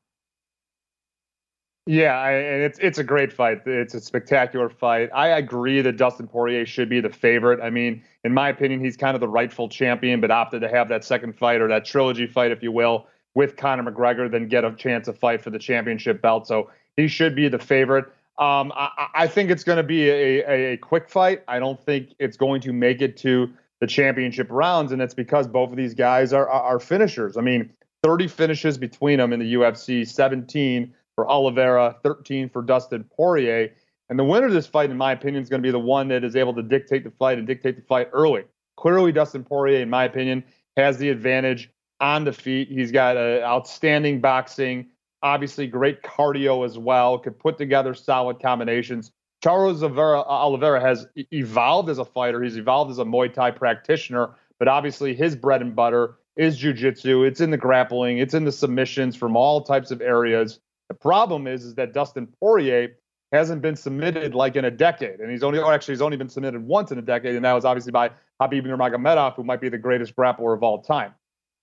[1.89, 3.63] Yeah, and it's it's a great fight.
[3.65, 5.09] It's a spectacular fight.
[5.11, 7.59] I agree that Dustin Poirier should be the favorite.
[7.63, 10.87] I mean, in my opinion, he's kind of the rightful champion, but opted to have
[10.89, 14.63] that second fight or that trilogy fight, if you will, with Conor McGregor, then get
[14.63, 16.45] a chance to fight for the championship belt.
[16.45, 18.05] So he should be the favorite.
[18.37, 21.41] Um, I, I, think it's going to be a, a, a quick fight.
[21.47, 25.47] I don't think it's going to make it to the championship rounds, and it's because
[25.47, 27.35] both of these guys are, are, are finishers.
[27.35, 27.73] I mean,
[28.03, 33.73] 30 finishes between them in the UFC, 17 for Oliveira, 13 for Dustin Poirier.
[34.09, 36.07] And the winner of this fight, in my opinion, is going to be the one
[36.07, 38.45] that is able to dictate the fight and dictate the fight early.
[38.77, 40.45] Clearly, Dustin Poirier, in my opinion,
[40.77, 42.69] has the advantage on the feet.
[42.69, 44.87] He's got a outstanding boxing,
[45.21, 49.11] obviously great cardio as well, could put together solid combinations.
[49.43, 52.41] Charles Oliveira, has evolved as a fighter.
[52.41, 57.23] He's evolved as a Muay Thai practitioner, but obviously his bread and butter is jiu-jitsu.
[57.23, 58.19] It's in the grappling.
[58.19, 60.61] It's in the submissions from all types of areas.
[60.89, 62.97] The problem is, is that Dustin Poirier
[63.31, 66.29] hasn't been submitted like in a decade, and he's only or actually he's only been
[66.29, 68.09] submitted once in a decade, and that was obviously by
[68.41, 71.13] Habib Nurmagomedov, who might be the greatest grappler of all time.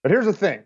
[0.04, 0.60] But here's the thing: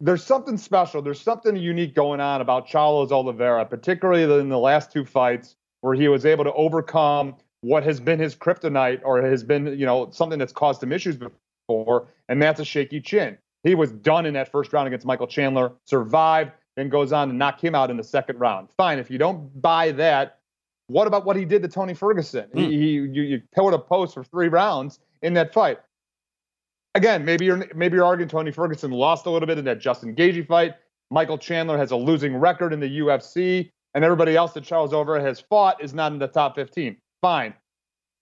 [0.00, 4.90] there's something special, there's something unique going on about Charles Oliveira, particularly in the last
[4.90, 9.44] two fights, where he was able to overcome what has been his kryptonite or has
[9.44, 13.36] been, you know, something that's caused him issues before, and that's a shaky chin.
[13.62, 17.34] He was done in that first round against Michael Chandler, survived, then goes on to
[17.34, 18.68] knock him out in the second round.
[18.76, 20.38] Fine, if you don't buy that,
[20.88, 22.48] what about what he did to Tony Ferguson?
[22.54, 22.60] Mm.
[22.60, 25.78] He, he you, you pilled a post for three rounds in that fight.
[26.94, 30.14] Again, maybe you're maybe you're arguing Tony Ferguson lost a little bit in that Justin
[30.14, 30.74] Gaethje fight.
[31.10, 35.20] Michael Chandler has a losing record in the UFC, and everybody else that Charles Over
[35.20, 36.96] has fought is not in the top 15.
[37.20, 37.54] Fine.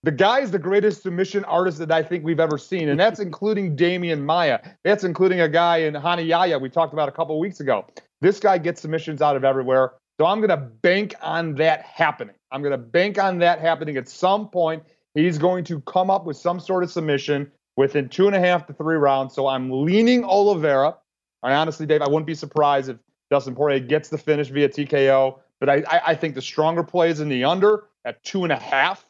[0.03, 3.21] The guy is the greatest submission artist that I think we've ever seen, and that's
[3.21, 4.61] including Demian Maia.
[4.83, 7.87] That's including a guy in Rani Yahya we talked about a couple weeks ago.
[8.25, 9.93] This guy gets submissions out of everywhere.
[10.19, 12.35] So I'm going to bank on that happening.
[12.51, 14.83] I'm going to bank on that happening at some point.
[15.15, 18.67] He's going to come up with some sort of submission within two and a half
[18.69, 19.35] to three rounds.
[19.35, 20.97] So I'm leaning Oliveira.
[21.43, 22.97] I honestly, Dave, I wouldn't be surprised if
[23.31, 25.41] Dustin Poirier gets the finish via TKO.
[25.61, 28.53] But I, I, I think the stronger play is in the under at two and
[28.55, 29.05] a half.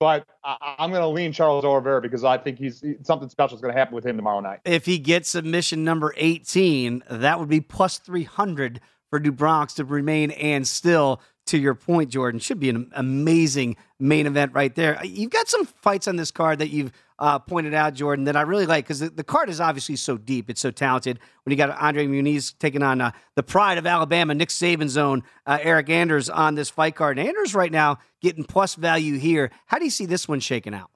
[0.00, 3.60] But I, am going to lean Charles Oliveira because I think he's something special is
[3.60, 4.60] going to happen with him tomorrow night.
[4.64, 9.84] If he gets submission number 18, that would be plus 300 for Do Bronx to
[9.84, 11.20] remain and still.
[11.50, 15.04] To your point, Jordan, should be an amazing main event right there.
[15.04, 18.42] You've got some fights on this card that you've uh, pointed out, Jordan, that I
[18.42, 20.48] really like because the, the, card is obviously so deep.
[20.48, 21.18] It's so talented.
[21.42, 25.24] When you got Andre Muniz taking on uh, the pride of Alabama, Nick Saban's own
[25.44, 27.18] uh, Eryk Anders on this fight card.
[27.18, 29.50] And Anders right now getting plus value here.
[29.66, 30.92] How do you see this one shaking out?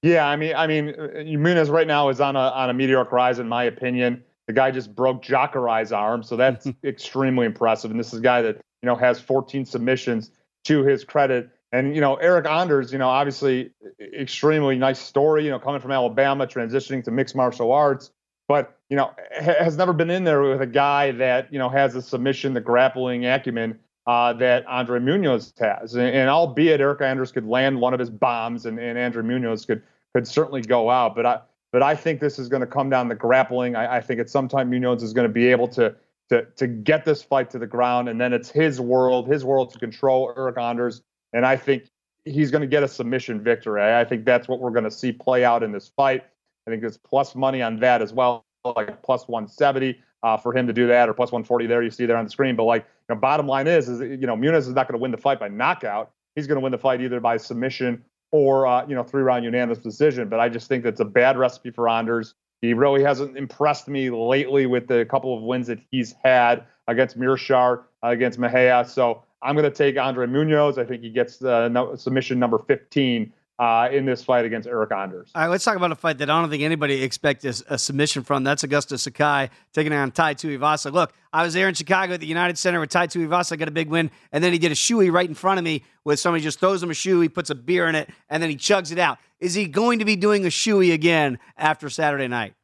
[0.00, 3.40] Yeah, I mean, I mean, Muniz right now is on a on a meteoric rise,
[3.40, 4.24] in my opinion.
[4.46, 7.90] The guy just broke Jacaré's arm, so that's extremely impressive.
[7.90, 10.30] And this is a guy that you know has 14 submissions
[10.62, 11.50] to his credit.
[11.72, 15.44] And you know Eryk Anders, you know obviously extremely nice story.
[15.44, 18.12] You know coming from Alabama, transitioning to mixed martial arts,
[18.46, 21.94] but you know has never been in there with a guy that you know has
[21.94, 25.96] the submission, the grappling acumen uh, that Andre Muniz has.
[25.96, 29.66] And, and, albeit Eryk Anders could land one of his bombs, and, and Andre Muniz
[29.66, 29.82] could
[30.14, 31.40] could certainly go out, but I
[31.72, 33.74] but I think this is going to come down to grappling.
[33.74, 35.96] I, I think at some time Muniz is going to be able to
[36.30, 39.72] to to get this fight to the ground, and then it's his world, his world
[39.72, 41.84] to control Eryk Anders, and I think
[42.24, 43.82] he's going to get a submission victory.
[43.82, 46.24] I think that's what we're going to see play out in this fight.
[46.66, 50.66] I think there's plus money on that as well, like plus 170 uh, for him
[50.66, 51.82] to do that, or plus 140 there.
[51.82, 52.56] You see there on the screen.
[52.56, 55.02] But like, you know, bottom line is, is you know, Muniz is not going to
[55.02, 56.10] win the fight by knockout.
[56.34, 59.44] He's going to win the fight either by submission or uh, you know three round
[59.44, 60.28] unanimous decision.
[60.28, 62.34] But I just think that's a bad recipe for Anders.
[62.62, 67.18] He really hasn't impressed me lately with the couple of wins that he's had against
[67.18, 68.84] Meerschaert, uh, against Mejia.
[68.88, 70.78] So I'm going to take Andre Muniz.
[70.78, 74.92] I think he gets the no, submission number 15 uh, in this fight against Eryk
[74.92, 75.30] Anders.
[75.34, 77.78] All right, let's talk about a fight that I don't think anybody expects a, a
[77.78, 78.44] submission from.
[78.44, 80.92] That's Augusto Sakai taking on Tai Tuivasa.
[80.92, 83.72] Look, I was there in Chicago at the United Center with Tai Tuivasa, got a
[83.72, 86.42] big win, and then he did a shoey right in front of me where somebody
[86.42, 88.92] just throws him a shoe, he puts a beer in it, and then he chugs
[88.92, 89.18] it out.
[89.40, 92.54] Is he going to be doing a shoey again after Saturday night?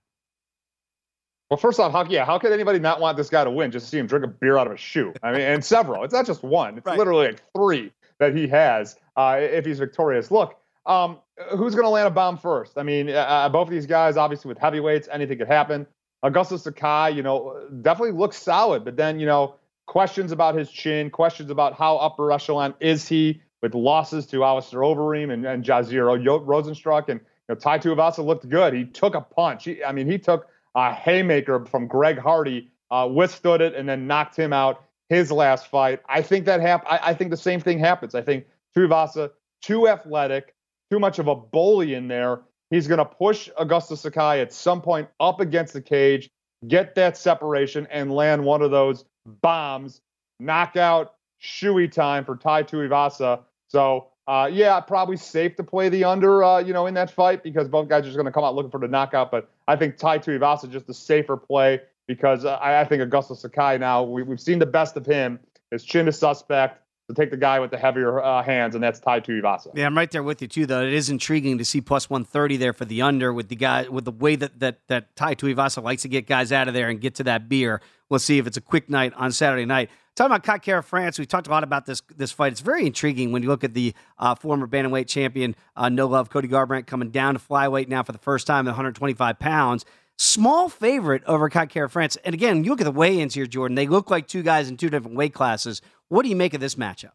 [1.51, 3.85] Well, first off, how yeah, how could anybody not want this guy to win just
[3.87, 5.13] to see him drink a beer out of a shoe?
[5.23, 6.03] I mean, and several.
[6.03, 6.79] It's not just one.
[6.79, 6.97] It's right.
[6.97, 10.31] literally like three that he has uh, if he's victorious.
[10.31, 11.19] Look, um,
[11.51, 12.77] who's going to land a bomb first?
[12.77, 15.87] I mean, uh, uh, both of these guys, obviously with heavyweights, anything could happen.
[16.25, 21.11] Augusto Sakai, you know, definitely looks solid, but then, you know, questions about his chin,
[21.11, 26.05] questions about how upper echelon is he with losses to Alistair Overeem and, and Jazier
[26.05, 27.09] Rozenstruik.
[27.09, 28.75] And, you know, Tai Tuivasa looked good.
[28.75, 29.65] He took a punch.
[29.65, 34.07] He, I mean, he took a haymaker from Greg Hardy, uh, withstood it, and then
[34.07, 36.01] knocked him out his last fight.
[36.09, 38.15] I think that hap- I, I think the same thing happens.
[38.15, 40.55] I think Tuivasa, too athletic,
[40.93, 42.43] too much of a bully in there.
[42.69, 46.29] He's going to push Augusto Sakai at some point up against the cage,
[46.69, 49.07] get that separation, and land one of those
[49.41, 50.03] bombs.
[50.39, 53.41] Knockout, shoey time for Tai Tuivasa.
[53.69, 57.43] So, uh, yeah, probably safe to play the under, uh, you know, in that fight
[57.43, 59.31] because both guys are just going to come out looking for the knockout.
[59.31, 61.81] But I think Tai Tuivasa is just a safer play.
[62.07, 65.41] because uh, I, I think Augusto Sakai now we, have seen the best of him.
[65.71, 66.82] His chin is suspect.
[67.15, 69.69] To take the guy with the heavier uh, hands, and that's Tai Tuivasa.
[69.75, 70.67] Yeah, I'm right there with you too.
[70.67, 73.89] Though it is intriguing to see plus 130 there for the under with the guy
[73.89, 76.89] with the way that that that Tai Tuivasa likes to get guys out of there
[76.89, 77.81] and get to that beer.
[78.09, 79.91] We'll see if it's a quick night on Saturday night.
[80.15, 82.53] Talking about Kai Kara France, we talked a lot about this this fight.
[82.53, 86.29] It's very intriguing when you look at the uh, former bantamweight champion, uh, no love
[86.29, 89.85] Cody Garbrandt, coming down to flyweight now for the first time at 125 pounds.
[90.19, 92.17] Small favorite over Kai Kara France.
[92.25, 93.75] And again, you look at the weigh-ins here, Jordan.
[93.75, 95.81] They look like two guys in two different weight classes.
[96.13, 97.13] What do you make of this matchup?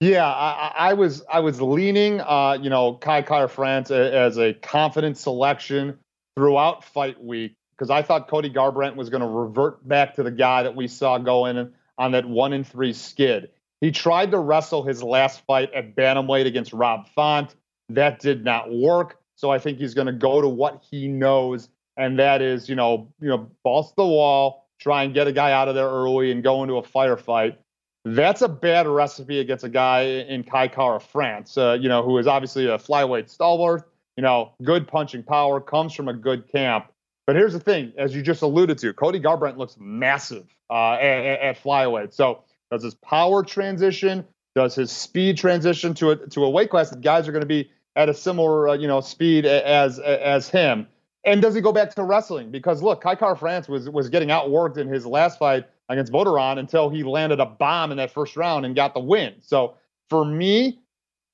[0.00, 4.52] Yeah, I, I was I was leaning, uh, you know, Kai Kara France as a
[4.52, 5.98] confident selection
[6.36, 10.30] throughout fight week because I thought Cody Garbrandt was going to revert back to the
[10.30, 13.48] guy that we saw going on that one in three skid.
[13.80, 17.54] He tried to wrestle his last fight at bantamweight against Rob Font.
[17.88, 19.20] That did not work.
[19.36, 22.74] So I think he's going to go to what he knows, and that is, you
[22.74, 26.30] know, you know, balls the wall, try and get a guy out of there early
[26.30, 27.56] and go into a firefight.
[28.04, 32.16] That's a bad recipe against a guy in Kai of France, uh, you know, who
[32.18, 36.86] is obviously a flyweight stalwart, you know, good punching power, comes from a good camp.
[37.26, 41.40] But here's the thing, as you just alluded to, Cody Garbrandt looks massive uh, at,
[41.40, 42.14] at flyweight.
[42.14, 44.24] So does his power transition?
[44.54, 47.46] Does his speed transition to a to a weight class that guys are going to
[47.46, 50.86] be at a similar uh, you know speed as as him?
[51.24, 52.50] And does he go back to wrestling?
[52.50, 56.58] Because look, Kai Kara France was was getting outworked in his last fight against Bontorin
[56.58, 59.34] until he landed a bomb in that first round and got the win.
[59.40, 59.74] So
[60.08, 60.80] for me,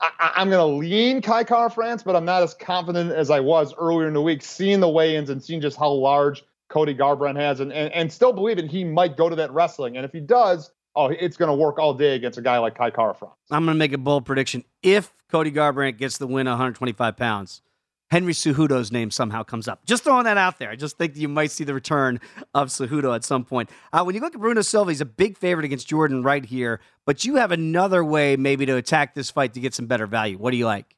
[0.00, 3.40] I, am going to lean Kai Kara France, but I'm not as confident as I
[3.40, 7.36] was earlier in the week, seeing the weigh-ins and seeing just how large Cody Garbrandt
[7.36, 9.96] has, and, and, and still believing he might go to that wrestling.
[9.96, 12.76] And if he does, oh, it's going to work all day against a guy like
[12.76, 13.34] Kai Kara France.
[13.50, 14.64] I'm going to make a bold prediction.
[14.82, 17.62] If Cody Garbrandt gets the win 125 pounds,
[18.10, 19.84] Henry Cejudo's name somehow comes up.
[19.86, 20.70] Just throwing that out there.
[20.70, 22.20] I just think you might see the return
[22.54, 23.70] of Cejudo at some point.
[23.92, 26.80] Uh, when you look at Bruno Silva, he's a big favorite against Jordan Wright here,
[27.06, 30.38] but you have another way maybe to attack this fight to get some better value.
[30.38, 30.96] What do you like?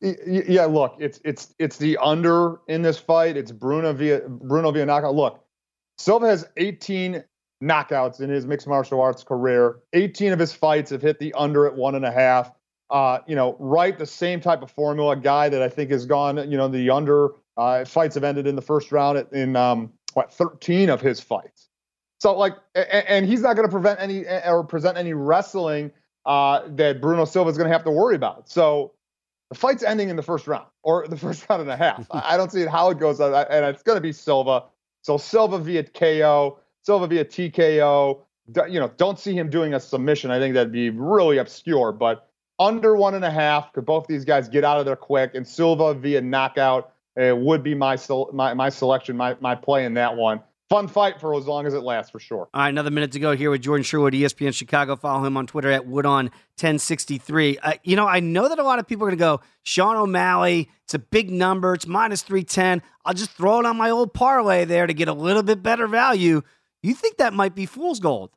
[0.00, 3.36] Yeah, look, it's it's it's the under in this fight.
[3.36, 5.14] It's Bruno via Bruno via knockout.
[5.14, 5.44] Look,
[5.96, 7.24] Silva has 18
[7.62, 9.78] knockouts in his mixed martial arts career.
[9.92, 12.52] 18 of his fights have hit the under at one and a half
[12.90, 15.16] uh, you know, right the same type of formula.
[15.16, 18.56] Guy that I think has gone, you know, the under uh, fights have ended in
[18.56, 21.68] the first round in um, what 13 of his fights.
[22.18, 25.90] So like, and, and he's not going to prevent any or present any wrestling
[26.24, 28.48] uh, that Bruno Silva is going to have to worry about.
[28.48, 28.92] So
[29.50, 32.06] the fight's ending in the first round or the first round and a half.
[32.10, 33.34] I don't see how it goes, and
[33.66, 34.64] it's going to be Silva.
[35.02, 38.22] So Silva via KO, Silva via TKO.
[38.68, 40.30] You know, don't see him doing a submission.
[40.30, 42.28] I think that'd be really obscure, but
[42.58, 43.72] under one and a half.
[43.72, 45.34] Could both these guys get out of there quick?
[45.34, 47.96] And Silva via knockout uh, would be my,
[48.32, 50.40] my my selection, my my play in that one.
[50.68, 52.48] Fun fight for as long as it lasts, for sure.
[52.52, 54.96] All right, another minute to go here with Jordan Sherwood, ESPN Chicago.
[54.96, 57.58] Follow him on Twitter at Woodon1063.
[57.62, 59.94] Uh, you know, I know that a lot of people are going to go, Sean
[59.94, 62.82] O'Malley, it's a big number, it's minus 310.
[63.04, 65.86] I'll just throw it on my old parlay there to get a little bit better
[65.86, 66.42] value.
[66.82, 68.30] You think that might be fool's gold?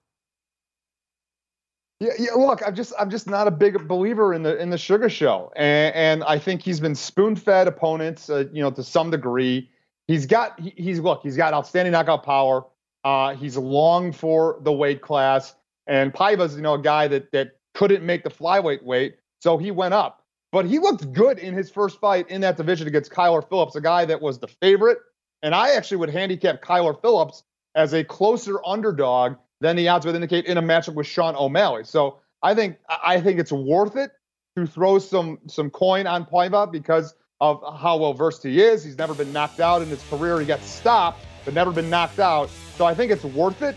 [2.00, 2.34] Yeah, yeah.
[2.34, 5.52] Look, I'm just I'm just not a big believer in the in the Sugar Show,
[5.56, 9.70] and, and I think he's been spoon fed opponents, uh, you know, to some degree.
[10.08, 12.66] He's got he, he's look he's got outstanding knockout power.
[13.04, 15.56] Uh, he's long for the weight class,
[15.88, 19.70] and Paiva's you know a guy that that couldn't make the flyweight weight, so he
[19.70, 20.24] went up.
[20.52, 23.82] But he looked good in his first fight in that division against Kyler Phillips, a
[23.82, 24.98] guy that was the favorite.
[25.44, 27.44] And I actually would handicap Kyler Phillips
[27.76, 31.84] as a closer underdog than the odds would indicate in a matchup with Sean O'Malley.
[31.84, 34.12] So I think I think it's worth it
[34.56, 38.84] to throw some some coin on Paiva because of how well versed he is.
[38.84, 40.40] He's never been knocked out in his career.
[40.40, 42.50] He got stopped, but never been knocked out.
[42.76, 43.76] So I think it's worth it.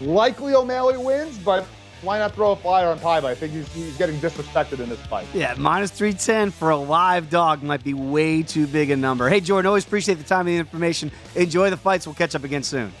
[0.00, 1.66] Likely O'Malley wins, but
[2.02, 3.24] why not throw a flyer on Paiva?
[3.24, 5.26] I think he's, he's getting disrespected in this fight.
[5.34, 9.28] Yeah, minus 310 for a live dog might be way too big a number.
[9.28, 11.12] Hey, Jordan, always appreciate the time and the information.
[11.34, 12.06] Enjoy the fights.
[12.06, 12.92] We'll catch up again soon.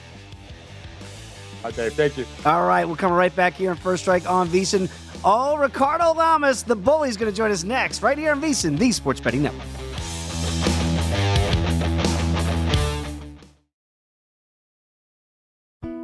[1.64, 2.24] Okay, thank you.
[2.44, 4.90] All right, we'll come right back here on First Strike on VSiN.
[5.24, 8.78] Oh, Ricardo Lamas, the bully, is going to join us next, right here on VSiN,
[8.78, 9.66] the Sports Betting Network.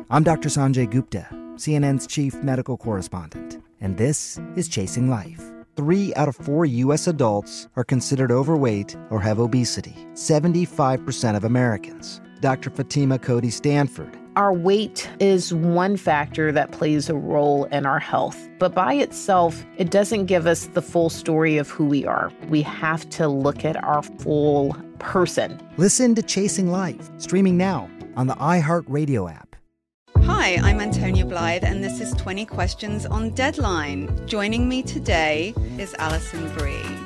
[0.08, 0.48] I'm Dr.
[0.50, 1.26] Sanjay Gupta,
[1.56, 5.42] CNN's chief medical correspondent, and this is Chasing Life.
[5.74, 7.06] Three out of four U.S.
[7.06, 12.20] adults are considered overweight or have obesity, 75% of Americans.
[12.40, 12.70] Dr.
[12.70, 18.50] Fatima Cody Stanford Our weight is one factor that plays a role in our health,
[18.58, 22.30] but by itself, it doesn't give us the full story of who we are.
[22.50, 25.58] We have to look at our full person.
[25.78, 29.56] Listen to Chasing Life, streaming now on the iHeartRadio app.
[30.24, 34.26] Hi, I'm Antonia Blythe, and this is 20 Questions on Deadline.
[34.26, 37.05] Joining me today is Alison Brie.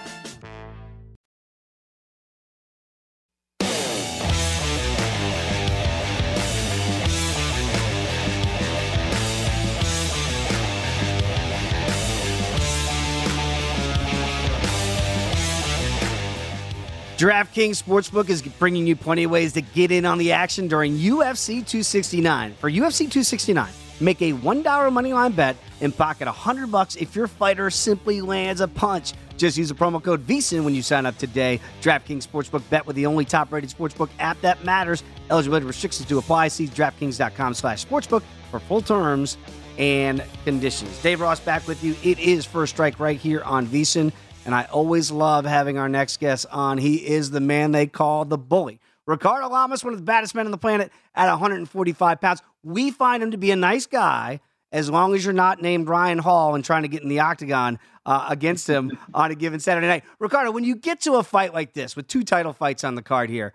[17.21, 20.97] DraftKings Sportsbook is bringing you plenty of ways to get in on the action during
[20.97, 22.55] UFC 269.
[22.55, 27.69] For UFC 269, make a $1 moneyline bet and pocket 100 bucks if your fighter
[27.69, 29.13] simply lands a punch.
[29.37, 31.59] Just use the promo code VSIN when you sign up today.
[31.83, 35.03] DraftKings Sportsbook bet with the only top-rated sportsbook app that matters.
[35.29, 36.47] Eligibility restrictions do apply.
[36.47, 39.37] See DraftKings.com slash sportsbook for full terms
[39.77, 40.99] and conditions.
[41.03, 41.95] Dave Ross back with you.
[42.01, 44.11] It is First Strike right here on VSIN.
[44.45, 46.77] And I always love having our next guest on.
[46.77, 48.79] He is the man they call the bully.
[49.05, 52.41] Ricardo Lamas, one of the baddest men on the planet at 145 pounds.
[52.63, 54.39] We find him to be a nice guy
[54.71, 57.77] as long as you're not named Ryan Hall and trying to get in the octagon
[58.05, 60.03] uh, against him on a given Saturday night.
[60.19, 63.01] Ricardo, when you get to a fight like this with two title fights on the
[63.01, 63.53] card here,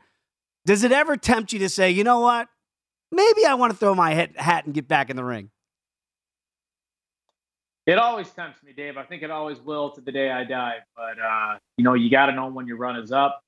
[0.66, 2.48] does it ever tempt you to say, you know what?
[3.12, 5.50] Maybe I want to throw my hat hat and get back in the ring?
[7.86, 8.96] It always tempts me, Dave.
[8.96, 10.78] I think it always will to the day I die.
[10.96, 13.40] But uh, you know, you got to know when your run is up.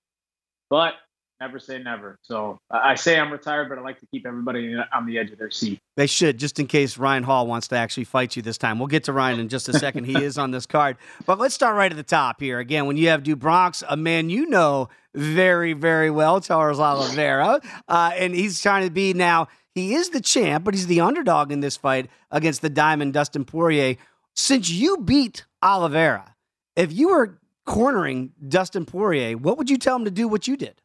[0.70, 0.94] But
[1.40, 2.18] never say never.
[2.22, 5.38] So I say I'm retired, but I like to keep everybody on the edge of
[5.38, 5.80] their seat.
[5.96, 8.78] They should, just in case Ryan Hall wants to actually fight you this time.
[8.78, 10.04] We'll get to Ryan in just a second.
[10.04, 10.96] he is on this card.
[11.26, 12.58] But let's start right at the top here.
[12.58, 17.60] Again, when you have Do Bronx, a man you know very, very well, Charles Oliveira,
[17.88, 21.52] uh, and he's trying to be now, he is the champ, but he's the underdog
[21.52, 23.96] in this fight against the Diamond Dustin Poirier.
[24.38, 26.36] Since you beat Oliveira,
[26.76, 30.56] if you were cornering Dustin Poirier, what would you tell him to do what you
[30.56, 30.80] did?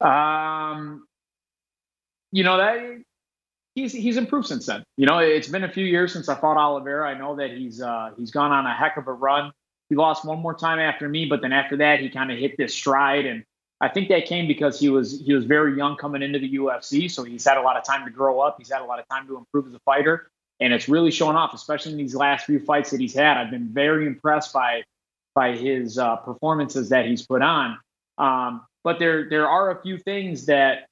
[0.00, 1.06] Um,
[2.32, 3.04] you know that
[3.76, 4.82] he's he's improved since then.
[4.96, 7.08] You know, it's been a few years since I fought Oliveira.
[7.08, 9.52] I know that he's uh, he's gone on a heck of a run.
[9.90, 12.56] He lost one more time after me, but then after that, he kind of hit
[12.58, 13.44] this stride, and
[13.80, 17.08] I think that came because he was he was very young coming into the UFC,
[17.08, 18.56] so he's had a lot of time to grow up.
[18.58, 21.36] He's had a lot of time to improve as a fighter, and it's really showing
[21.36, 23.36] off, especially in these last few fights that he's had.
[23.36, 24.82] I've been very impressed by
[25.34, 27.78] by his uh, performances that he's put on.
[28.18, 30.86] Um, but there there are a few things that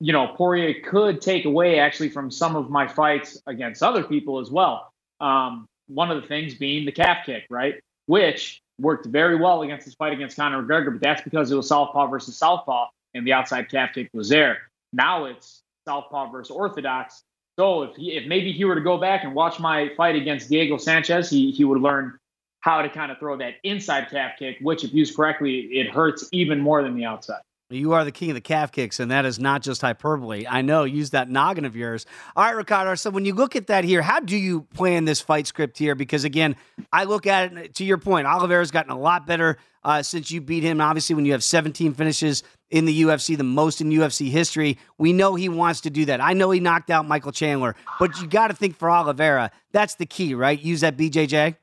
[0.00, 4.38] you know Poirier could take away actually from some of my fights against other people
[4.38, 4.92] as well.
[5.20, 9.84] Um, one of the things being the calf kick, right, which worked very well against
[9.84, 13.32] his fight against Conor McGregor, but that's because it was southpaw versus southpaw, and the
[13.32, 14.70] outside calf kick was there.
[14.92, 17.22] Now it's southpaw versus orthodox.
[17.60, 20.48] So if he, if maybe he were to go back and watch my fight against
[20.48, 22.18] Diego Sanchez, he he would learn
[22.60, 26.26] how to kind of throw that inside calf kick, which if used correctly, it hurts
[26.32, 27.42] even more than the outside.
[27.68, 30.46] You are the king of the calf kicks, and that is not just hyperbole.
[30.48, 30.84] I know.
[30.84, 32.06] Use that noggin of yours.
[32.34, 32.94] All right, Ricardo.
[32.94, 35.94] So when you look at that here, how do you plan this fight script here?
[35.94, 36.56] Because again,
[36.94, 38.26] I look at it to your point.
[38.26, 40.80] Oliveira's gotten a lot better uh, since you beat him.
[40.80, 45.12] Obviously, when you have 17 finishes in the UFC, the most in UFC history, we
[45.12, 46.20] know he wants to do that.
[46.20, 49.96] I know he knocked out Michael Chandler, but you got to think for Oliveira, that's
[49.96, 50.60] the key, right?
[50.60, 51.56] Use that BJJ.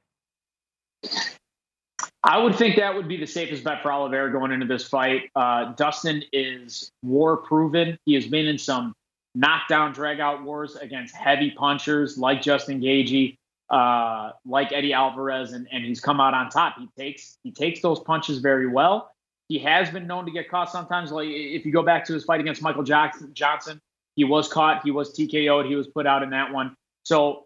[2.24, 5.30] I would think that would be the safest bet for Oliveira going into this fight.
[5.36, 7.97] Uh, Dustin is war proven.
[8.05, 8.93] He has been in some
[9.34, 13.36] knockdown, drag out wars against heavy punchers like Justin Gaethje,
[13.70, 16.76] uh, like Eddie Alvarez, and, and he's come out on top.
[16.78, 19.11] He takes he takes those punches very well.
[19.49, 21.11] He has been known to get caught sometimes.
[21.11, 23.82] Like if you go back to his fight against Michael Jackson, Johnson,
[24.15, 24.84] he was caught.
[24.84, 25.68] He was TKO'd.
[25.68, 26.76] He was put out in that one.
[27.03, 27.45] So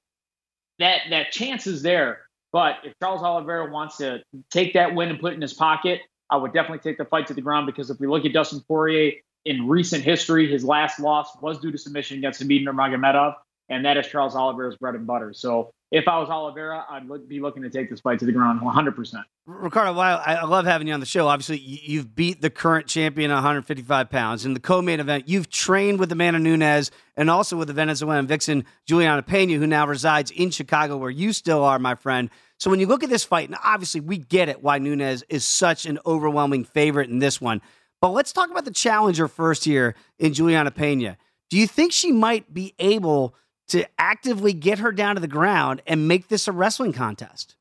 [0.79, 2.21] that that chance is there.
[2.51, 6.01] But if Charles Oliveira wants to take that win and put it in his pocket,
[6.29, 8.61] I would definitely take the fight to the ground because if we look at Dustin
[8.67, 9.13] Poirier
[9.45, 13.35] in recent history, his last loss was due to submission against Khabib Nurmagomedov,
[13.71, 15.33] and that is Charles Oliveira's bread and butter.
[15.33, 18.31] So if I was Oliveira, I'd look, be looking to take this fight to the
[18.31, 19.23] ground 100%.
[19.45, 21.27] Ricardo, I love having you on the show.
[21.27, 24.45] Obviously, you've beat the current champion 155 pounds.
[24.45, 28.65] In the co-main event, you've trained with Amanda Nunes and also with the Venezuelan vixen
[28.85, 32.29] Juliana Pena, who now resides in Chicago, where you still are, my friend.
[32.59, 35.43] So when you look at this fight, and obviously we get it why Nunes is
[35.43, 37.61] such an overwhelming favorite in this one.
[38.01, 41.17] But let's talk about the challenger first here in Juliana Pena.
[41.49, 43.35] Do you think she might be able
[43.71, 47.55] to actively get her down to the ground and make this a wrestling contest?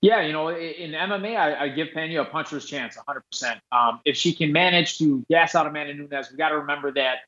[0.00, 3.58] Yeah, you know, in MMA, I, I give Pena a puncher's chance, 100%.
[3.72, 7.18] Um, if she can manage to gas out Amanda Nunes, we got to remember that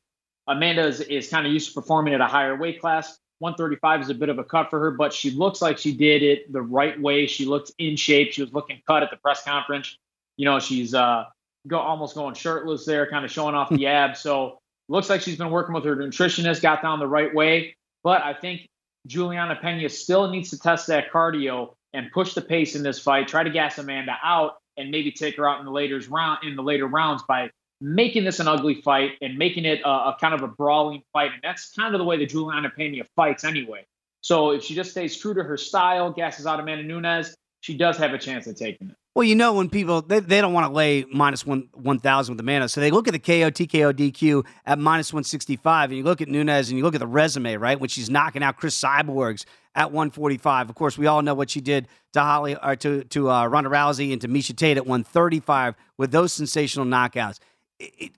[0.47, 3.17] Amanda is, is kind of used to performing at a higher weight class.
[3.39, 6.23] 135 is a bit of a cut for her, but she looks like she did
[6.23, 7.27] it the right way.
[7.27, 8.31] She looked in shape.
[8.31, 9.97] She was looking cut at the press conference.
[10.37, 11.25] You know, she's uh,
[11.67, 14.19] go almost going shirtless there, kind of showing off the abs.
[14.21, 14.59] So
[14.89, 17.75] Looks like she's been working with her nutritionist, got down the right way.
[18.03, 18.67] But I think
[19.05, 23.27] Juliana Pena still needs to test that cardio and push the pace in this fight.
[23.27, 26.55] Try to gas Amanda out and maybe take her out in the later round in
[26.55, 27.49] the later rounds by
[27.81, 31.31] making this an ugly fight and making it a, a kind of a brawling fight.
[31.33, 33.85] And that's kind of the way that Juliana Pena fights anyway.
[34.21, 37.97] So if she just stays true to her style, gasses out Amanda Nunes, she does
[37.97, 38.95] have a chance at taking it.
[39.17, 42.35] Well, you know, when people they, they don't want to lay minus one one thousand
[42.35, 45.89] with Amanda, so they look at the KO TKO DQ at minus one sixty five,
[45.89, 47.79] and you look at Nunes and you look at the resume, right?
[47.79, 50.69] When she's knocking out Cris Cyborgs at one forty five.
[50.69, 53.71] Of course, we all know what she did to Holly or to to uh, Ronda
[53.71, 57.39] Rousey and to Miesha Tate at one thirty five with those sensational knockouts.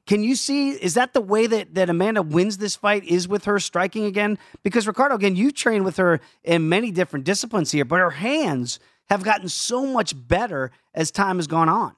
[0.06, 3.46] can you see is that the way that, that Amanda wins this fight is with
[3.46, 4.38] her striking again?
[4.64, 8.82] Because Ricardo, again, you train with her in many different disciplines here, but her hands
[9.10, 11.96] have gotten so much better as time has gone on.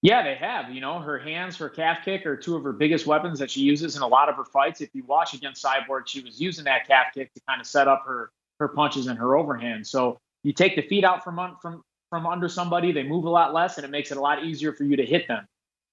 [0.00, 0.70] Yeah, they have.
[0.70, 3.62] You know, her hands, her calf kick are two of her biggest weapons that she
[3.62, 4.80] uses in a lot of her fights.
[4.80, 7.88] If you watch against Cyborg, she was using that calf kick to kind of set
[7.88, 9.86] up her her punches and her overhand.
[9.86, 13.52] So you take the feet out from from from under somebody, they move a lot
[13.52, 15.46] less, and it makes it a lot easier for you to hit them.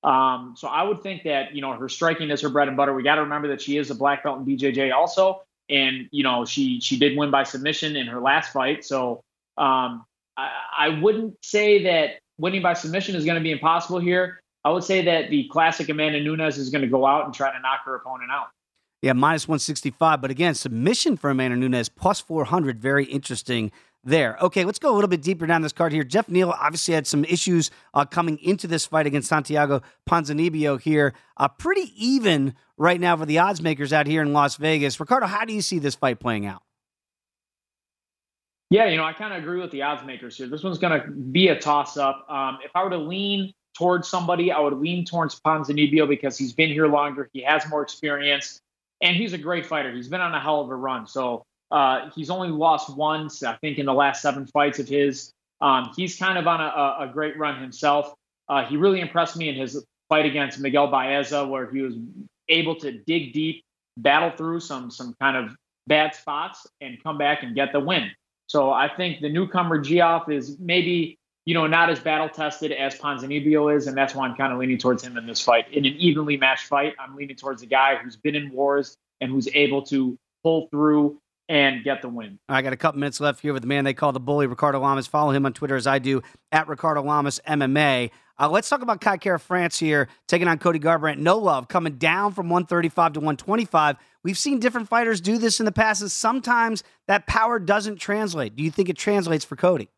[0.03, 2.93] Um, so I would think that you know her striking is her bread and butter.
[2.93, 6.23] We got to remember that she is a black belt in BJJ also, and you
[6.23, 8.85] know she she did win by submission in her last fight.
[8.85, 9.23] So
[9.57, 10.05] um,
[10.37, 14.41] I, I wouldn't say that winning by submission is going to be impossible here.
[14.63, 17.51] I would say that the classic Amanda Nunes is going to go out and try
[17.51, 18.47] to knock her opponent out.
[19.01, 20.19] Yeah, minus 165.
[20.19, 22.79] But again, submission for Amanda Nunes plus 400.
[22.79, 23.71] Very interesting
[24.05, 24.37] there.
[24.41, 26.03] Okay, let's go a little bit deeper down this card here.
[26.03, 31.13] Geoff Neal obviously had some issues uh, coming into this fight against Santiago Ponzinibbio here.
[31.37, 34.99] Uh, pretty even right now for the odds makers out here in Las Vegas.
[34.99, 36.61] Ricardo, how do you see this fight playing out?
[38.69, 40.47] Yeah, you know, I kind of agree with the odds makers here.
[40.47, 42.25] This one's going to be a toss up.
[42.29, 46.53] Um, if I were to lean towards somebody, I would lean towards Ponzinibbio because he's
[46.53, 48.61] been here longer, he has more experience,
[49.01, 49.91] and he's a great fighter.
[49.91, 51.05] He's been on a hell of a run.
[51.05, 51.45] So
[51.75, 55.33] uh, he's only lost once, I think, in the last seven fights of his.
[55.59, 58.13] Um, he's kind of on a, a great run himself.
[58.47, 61.95] Uh, he really impressed me in his fight against Miguel Baeza, where he was
[62.47, 63.65] able to dig deep
[63.97, 65.53] battle through some some kind of
[65.85, 68.09] bad spots and come back and get the win.
[68.47, 72.97] So I think the newcomer Geoff is maybe you know not as battle tested as
[72.97, 75.69] Ponzinibbio is, and that's why I'm kind of leaning towards him in this fight.
[75.73, 79.29] In an evenly matched fight, I'm leaning towards a guy who's been in wars and
[79.29, 82.39] who's able to pull through and get the win.
[82.49, 84.79] I got a couple minutes left here with the man they call the bully, Ricardo
[84.79, 85.07] Lamas.
[85.07, 86.21] Follow him on Twitter as I do
[86.51, 88.11] at Ricardo Lamas MMA.
[88.37, 91.19] Uh, let's talk about Kai Kara-France here, taking on Cody Garbrandt.
[91.19, 93.95] No love, coming down from 135 to 125.
[94.23, 98.55] We've seen different fighters do this in the past, and sometimes that power doesn't translate.
[98.55, 99.89] Do you think it translates for Cody?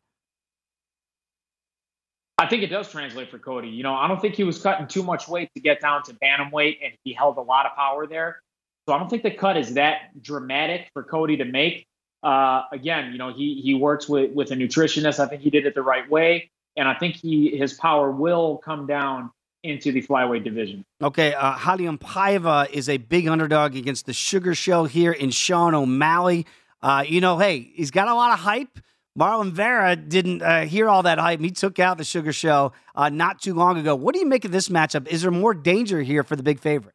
[2.40, 3.68] I think it does translate for Cody.
[3.68, 6.14] You know, I don't think he was cutting too much weight to get down to
[6.14, 8.40] bantamweight, and he held a lot of power there.
[8.88, 11.86] So I don't think the cut is that dramatic for Cody to make.
[12.22, 15.20] Uh, again, you know, he he works with with a nutritionist.
[15.20, 18.56] I think he did it the right way and I think he his power will
[18.58, 19.30] come down
[19.64, 20.84] into the flyweight division.
[21.02, 25.74] Okay, uh, Raulian Paiva is a big underdog against the Sugar Show here in Sean
[25.74, 26.46] O'Malley.
[26.80, 28.78] Uh, you know, hey, he's got a lot of hype.
[29.18, 31.40] Marlon Vera didn't uh, hear all that hype.
[31.40, 33.96] He took out the Sugar Show uh, not too long ago.
[33.96, 35.08] What do you make of this matchup?
[35.08, 36.94] Is there more danger here for the big favorite?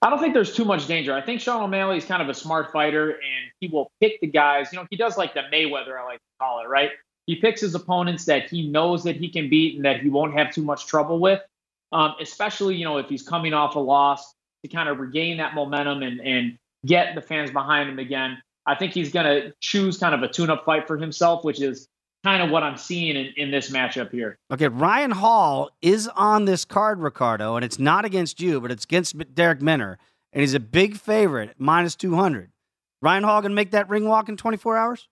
[0.00, 1.14] I don't think there's too much danger.
[1.14, 4.28] I think Sean O'Malley is kind of a smart fighter, and he will pick the
[4.28, 4.72] guys.
[4.72, 6.90] You know, he does like the Mayweather, I like to call it, right?
[7.28, 10.32] he picks his opponents that he knows that he can beat and that he won't
[10.32, 11.42] have too much trouble with.
[11.92, 15.54] Um, especially, you know, if he's coming off a loss to kind of regain that
[15.54, 18.40] momentum and and get the fans behind him again.
[18.64, 21.86] I think he's going to choose kind of a tune-up fight for himself, which is
[22.24, 24.38] kind of what I'm seeing in, in this matchup here.
[24.50, 28.84] Okay, Ryan Hall is on this card, Ricardo, and it's not against you, but it's
[28.84, 29.98] against Darrick Minner,
[30.32, 32.50] and he's a big favorite, minus 200.
[33.00, 35.08] Ryan Hall going to make that ring walk in 24 hours?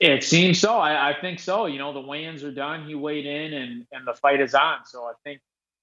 [0.00, 0.78] It seems so.
[0.78, 1.66] I, I, think so.
[1.66, 2.86] You know, the weigh-ins are done.
[2.86, 4.78] He weighed in, and and the fight is on.
[4.86, 5.40] So I think,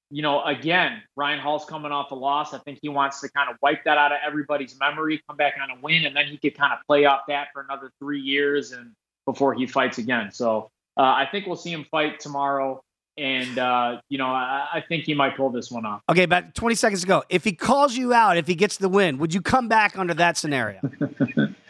[0.09, 2.51] you know, again, Ryan Hall's coming off a loss.
[2.53, 5.53] I think he wants to kind of wipe that out of everybody's memory, come back
[5.61, 8.19] on a win, and then he could kind of play off that for another three
[8.19, 8.91] years and
[9.25, 10.31] before he fights again.
[10.31, 12.81] So uh, I think we'll see him fight tomorrow.
[13.17, 16.01] And uh, you know, I, I think he might pull this one off.
[16.09, 19.17] Okay, about 20 seconds ago, if he calls you out, if he gets the win,
[19.17, 20.79] would you come back under that scenario?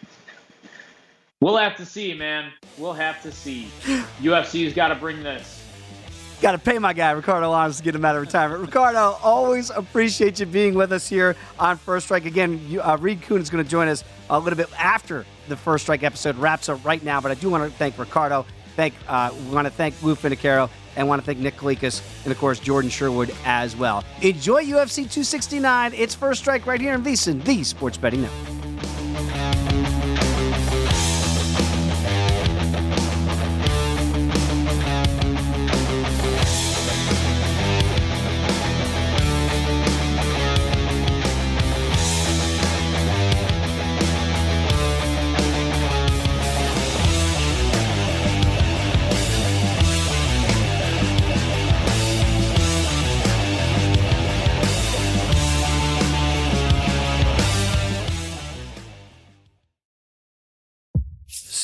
[1.41, 2.52] We'll have to see, man.
[2.78, 3.68] We'll have to see.
[4.22, 5.61] UFC's got to bring this.
[6.42, 8.62] Got to pay my guy, Ricardo Lamas, to get him out of retirement.
[8.62, 12.26] Ricardo, always appreciate you being with us here on First Strike.
[12.26, 15.56] Again, you, uh, Reed Kuhn is going to join us a little bit after the
[15.56, 17.22] First Strike episode wraps up right now.
[17.22, 18.48] But I do want to thank Ricardo.
[18.76, 22.32] Thank, uh, we want to thank Lou Finocchiaro and want to thank Nick Kalikas and,
[22.32, 24.04] of course, Jordan Sherwood as well.
[24.24, 25.94] Enjoy UFC 269.
[25.94, 29.61] It's First Strike right here in VSiN, the Sports Betting Network.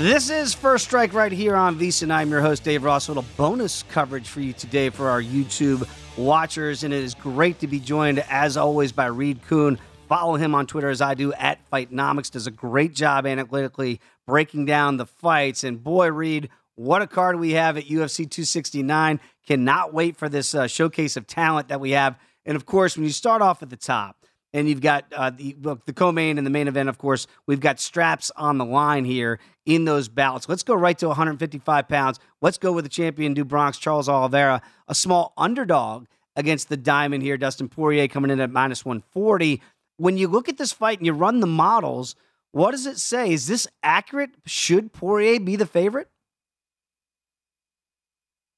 [0.00, 2.10] This is First Strike right here on VSiN.
[2.10, 3.08] I'm your host, Dave Ross.
[3.08, 5.86] A little bonus coverage for you today for our YouTube
[6.16, 6.84] watchers.
[6.84, 9.78] And it is great to be joined, as always, by Reed Kuhn.
[10.08, 12.30] Follow him on Twitter as I do at Fightnomics.
[12.30, 15.64] Does a great job analytically breaking down the fights.
[15.64, 19.20] And boy, Reed, what a card we have at UFC 269.
[19.46, 22.18] Cannot wait for this uh, showcase of talent that we have.
[22.46, 24.16] And of course, when you start off at the top,
[24.52, 26.88] and you've got uh, the look, the co-main and the main event.
[26.88, 30.48] Of course, we've got straps on the line here in those bouts.
[30.48, 32.18] Let's go right to 155 pounds.
[32.40, 36.06] Let's go with the champion, Do Bronx, Charles Oliveira, a small underdog
[36.36, 37.36] against the Diamond here.
[37.36, 39.62] Dustin Poirier coming in at minus 140.
[39.96, 42.14] When you look at this fight and you run the models,
[42.52, 43.32] what does it say?
[43.32, 44.30] Is this accurate?
[44.46, 46.08] Should Poirier be the favorite?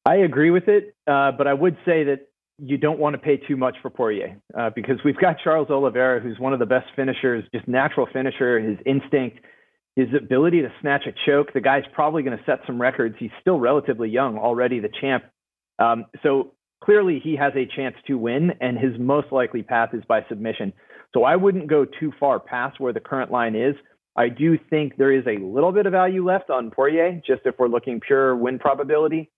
[0.04, 2.28] I agree with it, uh, but I would say that
[2.58, 6.20] you don't want to pay too much for Poirier uh, because we've got Charles Oliveira,
[6.20, 9.38] who's one of the best finishers, just natural finisher, his instinct,
[9.96, 11.52] his ability to snatch a choke.
[11.52, 13.16] The guy's probably going to set some records.
[13.18, 15.24] He's still relatively young, already the champ.
[15.78, 20.02] Um, so clearly he has a chance to win, and his most likely path is
[20.08, 20.72] by submission.
[21.14, 23.74] So I wouldn't go too far past where the current line is.
[24.16, 27.54] I do think there is a little bit of value left on Poirier, just if
[27.58, 29.30] we're looking pure win probability.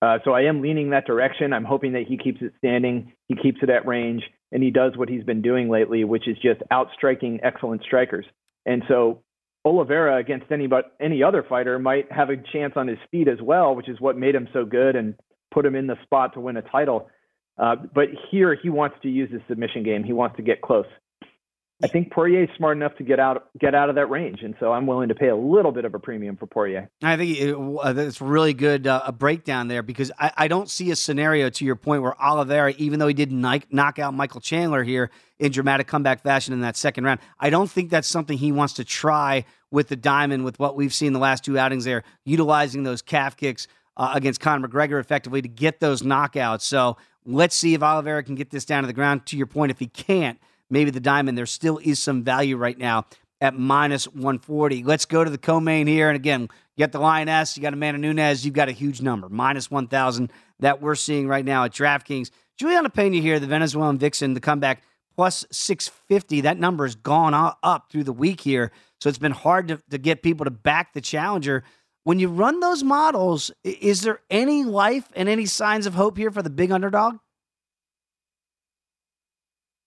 [0.00, 1.52] Uh, so I am leaning that direction.
[1.52, 4.96] I'm hoping that he keeps it standing, he keeps it at range, and he does
[4.96, 8.26] what he's been doing lately, which is just outstriking excellent strikers.
[8.66, 9.22] And so
[9.64, 13.40] Oliveira against any but any other fighter might have a chance on his feet as
[13.40, 15.14] well, which is what made him so good and
[15.52, 17.08] put him in the spot to win a title.
[17.58, 20.02] Uh, but here he wants to use his submission game.
[20.02, 20.86] He wants to get close.
[21.82, 24.54] I think Poirier is smart enough to get out get out of that range, and
[24.60, 26.88] so I'm willing to pay a little bit of a premium for Poirier.
[27.02, 30.92] I think it, uh, really good uh, a breakdown there because I, I, don't see
[30.92, 34.84] a scenario to your point where Oliveira, even though he did knock out Michael Chandler
[34.84, 35.10] here
[35.40, 38.74] in dramatic comeback fashion in that second round, I don't think that's something he wants
[38.74, 42.84] to try with the diamond with what we've seen the last two outings there, utilizing
[42.84, 43.66] those calf kicks
[43.96, 46.62] uh, against Conor McGregor effectively to get those knockouts.
[46.62, 49.26] So let's see if Oliveira can get this down to the ground.
[49.26, 50.38] To your point, if he can't
[50.72, 53.04] maybe the diamond, there still is some value right now
[53.40, 54.82] at minus 140.
[54.84, 56.08] Let's go to the co-main here.
[56.08, 59.28] And again, you got the Lioness, you got Amanda Nunes, you've got a huge number,
[59.28, 62.30] minus 1,000 that we're seeing right now at DraftKings.
[62.56, 64.82] Juliana Pena here, the Venezuelan Vixen, the comeback
[65.14, 66.42] plus 650.
[66.42, 68.72] That number has gone up through the week here.
[69.00, 71.64] So it's been hard to, to get people to back the challenger.
[72.04, 76.30] When you run those models, is there any life and any signs of hope here
[76.30, 77.16] for the big underdog?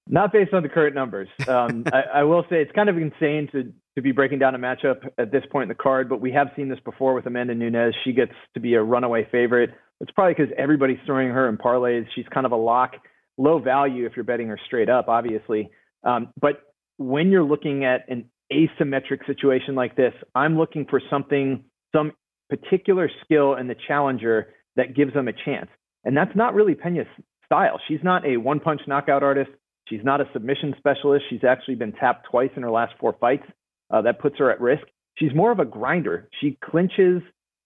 [0.08, 1.28] Not based on the current numbers.
[1.48, 4.60] Um, I, I, will say it's kind of insane to to be breaking down a
[4.60, 7.56] matchup at this point in the card, but we have seen this before with Amanda
[7.56, 7.96] Nunes.
[8.04, 9.72] She gets to be a runaway favorite.
[10.02, 12.06] It's probably because everybody's throwing her in parlays.
[12.14, 12.92] She's kind of a lock,
[13.38, 15.72] low value if you're betting her straight up, obviously.
[16.04, 16.62] Um, but
[16.98, 21.64] when you're looking at an asymmetric situation like this, I'm looking for something,
[21.96, 22.12] some
[22.50, 25.70] particular skill in the challenger that gives them a chance.
[26.04, 27.08] And that's not really Pena's
[27.46, 27.80] style.
[27.88, 29.50] She's not a one punch knockout artist.
[29.88, 31.26] She's not a submission specialist.
[31.30, 33.46] She's actually been tapped twice in her last four fights.
[33.92, 34.84] Uh, that puts her at risk.
[35.18, 36.28] She's more of a grinder.
[36.42, 37.22] She clinches,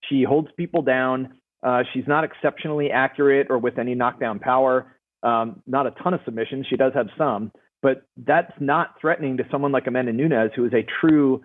[0.10, 4.96] she holds people down, Uh, she's not exceptionally accurate or with any knockdown power.
[5.24, 6.68] Um, not a ton of submissions.
[6.70, 7.52] She does have some,
[7.82, 11.42] but that's not threatening to someone like Amanda Nunes, who is a true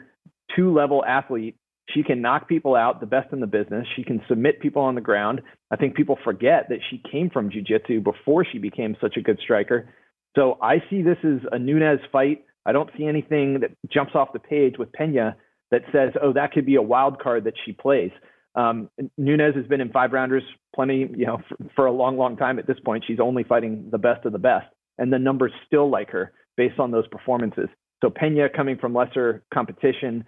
[0.55, 1.57] two level athlete.
[1.91, 3.87] She can knock people out, the best in the business.
[3.97, 5.43] She can submit people on the ground.
[5.71, 9.39] I think people forget that she came from jiu-jitsu before she became such a good
[9.43, 9.93] striker.
[10.37, 12.45] So I see this as a Nunes fight.
[12.67, 15.37] I don't see anything that jumps off the page with Pena
[15.71, 18.11] that says, oh, that could be a wild card that she plays.
[18.55, 22.37] Um, Nunes has been in five rounders plenty, you know, for, for, a long, long
[22.37, 23.05] time at this point.
[23.07, 24.67] She's only fighting the best of the best,
[24.97, 27.69] and the numbers still like her based on those performances.
[28.03, 30.25] So Pena coming from lesser competition,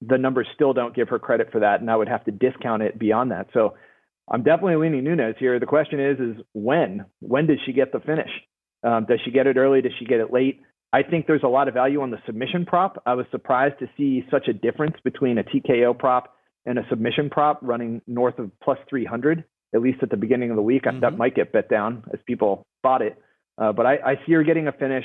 [0.00, 2.82] the numbers still don't give her credit for that, and I would have to discount
[2.82, 3.48] it beyond that.
[3.52, 3.74] So
[4.30, 5.58] I'm definitely leaning Nunes here.
[5.58, 7.06] The question is, is when?
[7.20, 8.30] When does she get the finish?
[8.84, 9.80] Um, does she get it early?
[9.80, 10.60] Does she get it late?
[10.92, 13.02] I think there's a lot of value on the submission prop.
[13.04, 16.34] I was surprised to see such a difference between a TKO prop
[16.66, 19.42] and a submission prop running north of plus 300,
[19.74, 20.84] at least at the beginning of the week.
[20.84, 21.00] Mm-hmm.
[21.00, 23.18] That might get bet down as people bought it.
[23.58, 25.04] Uh, but I, I see her getting a finish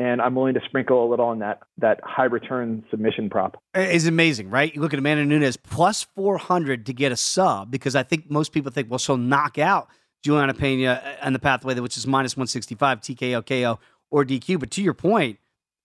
[0.00, 3.62] and I'm willing to sprinkle a little on that that high return submission prop.
[3.74, 4.74] It's amazing, right?
[4.74, 8.52] You look at Amanda Nunes plus 400 to get a sub because I think most
[8.52, 9.88] people think, well, she'll knock out
[10.22, 13.78] Julianna Pena uh, and the pathway, which is minus 165 TKO, KO,
[14.10, 14.60] or DQ.
[14.60, 15.38] But to your point,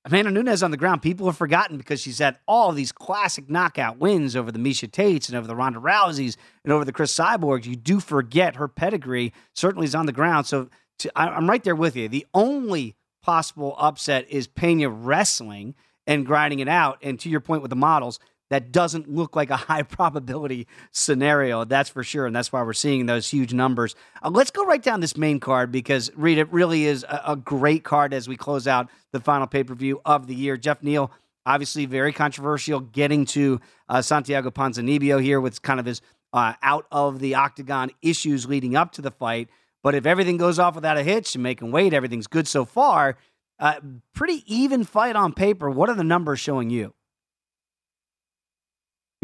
[0.05, 3.97] Amanda Nunes on the ground, people have forgotten because she's had all these classic knockout
[3.97, 7.65] wins over the Miesha Tates and over the Ronda Rouseys and over the Cris Cyborgs.
[7.65, 10.45] You do forget her pedigree certainly is on the ground.
[10.45, 10.69] So
[10.99, 12.07] to, I, I'm right there with you.
[12.07, 15.73] The only possible upset is Pena wrestling
[16.05, 16.99] and grinding it out.
[17.01, 18.19] And to your point with the models,
[18.49, 21.63] that doesn't look like a high probability scenario.
[21.65, 22.25] That's for sure.
[22.25, 23.95] And that's why we're seeing those huge numbers.
[24.23, 27.35] Uh, let's go right down this main card because, Reed, it really is a, a
[27.35, 30.57] great card as we close out the final pay per view of the year.
[30.57, 31.11] Geoff Neal,
[31.45, 36.01] obviously very controversial, getting to uh, Santiago Ponzinibbio here with kind of his
[36.33, 39.49] uh, out of the octagon issues leading up to the fight.
[39.83, 43.17] But if everything goes off without a hitch and making weight, everything's good so far.
[43.59, 43.75] Uh,
[44.13, 45.69] pretty even fight on paper.
[45.69, 46.94] What are the numbers showing you?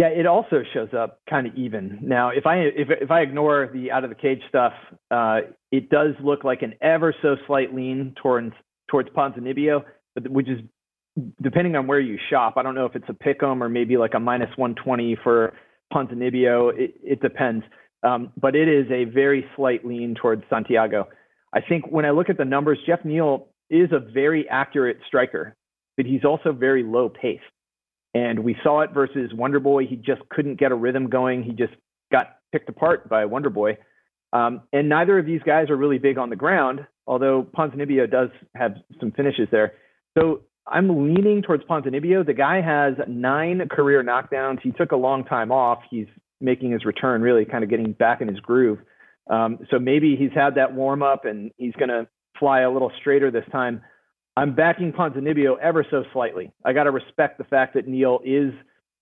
[0.01, 1.99] Yeah, it also shows up kind of even.
[2.01, 4.73] Now, if I if if I ignore the out of the cage stuff,
[5.11, 5.41] uh,
[5.71, 8.51] it does look like an ever so slight lean towards
[8.89, 9.83] towards Ponzinibbio,
[10.15, 10.59] but which is
[11.39, 12.55] depending on where you shop.
[12.57, 15.53] I don't know if it's a pick'em or maybe like a minus 120 for
[15.93, 16.71] Ponzinibbio.
[16.75, 17.63] It, it depends.
[18.01, 21.09] Um, but it is a very slight lean towards Santiago.
[21.53, 25.55] I think when I look at the numbers, Geoff Neal is a very accurate striker,
[25.95, 27.43] but he's also very low paced.
[28.13, 29.87] And we saw it versus Wonder Boy.
[29.87, 31.43] He just couldn't get a rhythm going.
[31.43, 31.73] He just
[32.11, 33.77] got picked apart by Wonder Boy.
[34.33, 38.29] Um, and neither of these guys are really big on the ground, although Ponzinibbio does
[38.55, 39.73] have some finishes there.
[40.17, 42.25] So I'm leaning towards Ponzinibbio.
[42.25, 44.59] The guy has nine career knockdowns.
[44.61, 45.79] He took a long time off.
[45.89, 46.07] He's
[46.39, 48.79] making his return, really kind of getting back in his groove.
[49.29, 52.07] Um, so maybe he's had that warm up and he's going to
[52.39, 53.81] fly a little straighter this time.
[54.37, 56.51] I'm backing Ponzinibbio ever so slightly.
[56.63, 58.53] I got to respect the fact that Neal is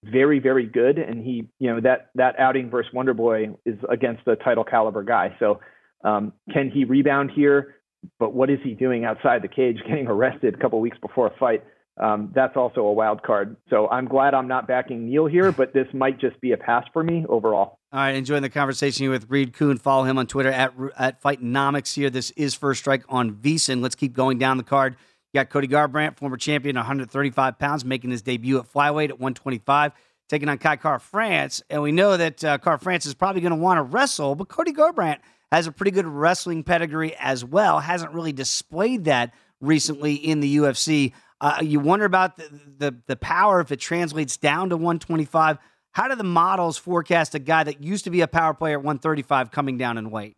[0.03, 4.27] very, very good, and he, you know, that that outing versus Wonder Boy is against
[4.27, 5.35] a title caliber guy.
[5.39, 5.59] So,
[6.03, 7.75] um, can he rebound here?
[8.17, 11.37] But what is he doing outside the cage, getting arrested a couple weeks before a
[11.37, 11.63] fight?
[11.99, 13.57] um, that's also a wild card.
[13.69, 16.85] So I'm glad I'm not backing Neal here, but this might just be a pass
[16.93, 17.77] for me overall.
[17.91, 19.77] All right, enjoying the conversation here with Reed Kuhn.
[19.77, 22.09] Follow him on Twitter at at Fightnomics here.
[22.09, 23.81] This is First Strike on VSiN.
[23.81, 24.95] Let's keep going down the card.
[25.33, 29.91] You got Cody Garbrandt, former champion, 135 pounds, making his debut at flyweight at 125,
[30.27, 31.61] taking on Kai Kara-France.
[31.69, 34.73] And we know that uh, Kara-France is probably going to want to wrestle, but Cody
[34.73, 35.19] Garbrandt
[35.51, 37.79] has a pretty good wrestling pedigree as well.
[37.79, 41.13] Hasn't really displayed that recently in the UFC.
[41.41, 45.59] Uh, you wonder about the, the, the power if it translates down to 125.
[45.91, 48.83] How do the models forecast a guy that used to be a power player at
[48.83, 50.37] 135 coming down in weight?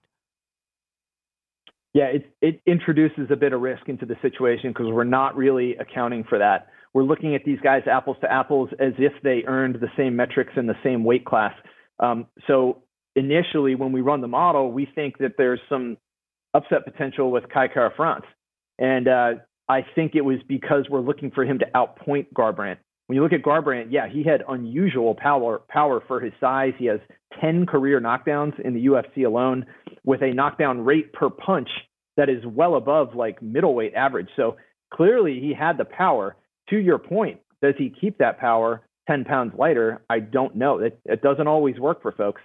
[1.94, 5.76] Yeah, it it introduces a bit of risk into the situation because we're not really
[5.76, 6.68] accounting for that.
[6.94, 10.54] We're looking at these guys apples to apples as if they earned the same metrics
[10.56, 11.54] in the same weight class.
[12.00, 12.84] Um, so
[13.16, 15.98] initially, when we run the model, we think that there's some
[16.54, 18.26] upset potential with Kai Kara-France.
[18.80, 19.32] And uh,
[19.70, 22.78] I think it was because we're looking for him to outpoint Garbrandt.
[23.08, 26.74] When you look at Garbrandt, yeah, he had unusual power power for his size.
[26.78, 27.00] He has
[27.42, 29.66] 10 career knockdowns in the UFC alone
[30.04, 31.70] with a knockdown rate per punch
[32.18, 34.30] that is well above like middleweight average.
[34.36, 34.58] So
[34.94, 36.36] clearly he had the power.
[36.70, 40.02] To your point, does he keep that power 10 pounds lighter?
[40.10, 40.80] I don't know.
[40.80, 42.42] It, it doesn't always work for folks.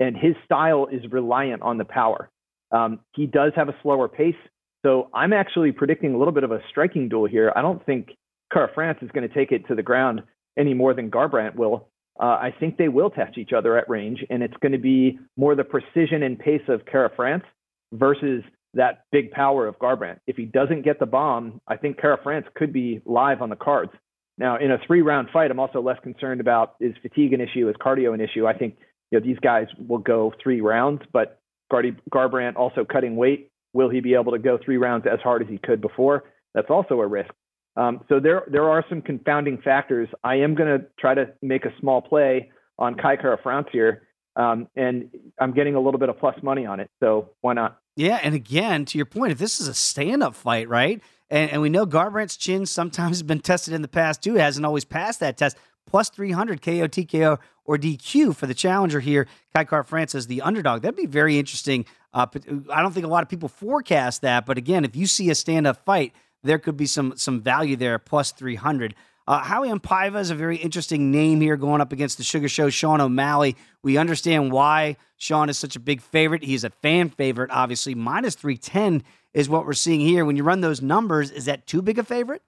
[0.00, 2.30] And his style is reliant on the power.
[2.70, 4.36] Um, he does have a slower pace.
[4.84, 7.52] So I'm actually predicting a little bit of a striking duel here.
[7.56, 8.10] I don't think
[8.52, 10.22] Kara-France is going to take it to the ground
[10.56, 11.88] any more than Garbrandt will.
[12.20, 15.18] Uh, I think they will test each other at range, and it's going to be
[15.36, 17.44] more the precision and pace of Kara-France
[17.92, 18.42] versus
[18.74, 20.18] that big power of Garbrandt.
[20.26, 23.92] If he doesn't get the bomb, I think Kara-France could be live on the cards.
[24.36, 27.76] Now, in a three-round fight, I'm also less concerned about is fatigue an issue, is
[27.76, 28.46] cardio an issue.
[28.46, 28.76] I think
[29.10, 31.40] you know these guys will go three rounds, but
[31.70, 33.50] Gardy, Garbrandt also cutting weight.
[33.72, 36.24] Will he be able to go three rounds as hard as he could before?
[36.54, 37.30] That's also a risk.
[37.78, 40.08] Um, so there there are some confounding factors.
[40.24, 44.02] I am going to try to make a small play on Kai Kara-France here,
[44.34, 45.08] um, and
[45.40, 46.90] I'm getting a little bit of plus money on it.
[46.98, 47.78] So why not?
[47.96, 51.00] Yeah, and again, to your point, if this is a stand-up fight, right?
[51.30, 54.34] And, and we know Garbrandt's chin sometimes has been tested in the past too.
[54.34, 55.56] Hasn't always passed that test.
[55.86, 59.26] Plus 300 KO, TKO, or DQ for the challenger here.
[59.54, 60.82] Kai Kara-France the underdog.
[60.82, 61.86] That'd be very interesting.
[62.12, 62.26] Uh,
[62.72, 65.34] I don't think a lot of people forecast that, but again, if you see a
[65.34, 66.12] stand-up fight,
[66.42, 67.98] there could be some some value there.
[67.98, 68.94] Plus 300.
[69.26, 72.70] Uh, Raulian Paiva is a very interesting name here going up against the Sugar Show,
[72.70, 73.56] Sean O'Malley.
[73.82, 76.42] We understand why Sean is such a big favorite.
[76.42, 77.94] He's a fan favorite, obviously.
[77.94, 80.24] Minus 310 is what we're seeing here.
[80.24, 82.40] When you run those numbers, is that too big a favorite?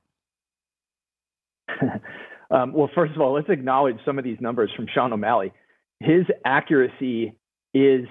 [2.51, 5.53] um, well, first of all, let's acknowledge some of these numbers from Sean O'Malley.
[6.01, 7.35] His accuracy
[7.75, 8.07] is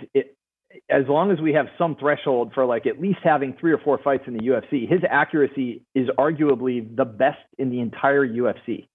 [0.89, 3.99] as long as we have some threshold for like at least having three or four
[4.03, 8.87] fights in the UFC, his accuracy is arguably the best in the entire UFC.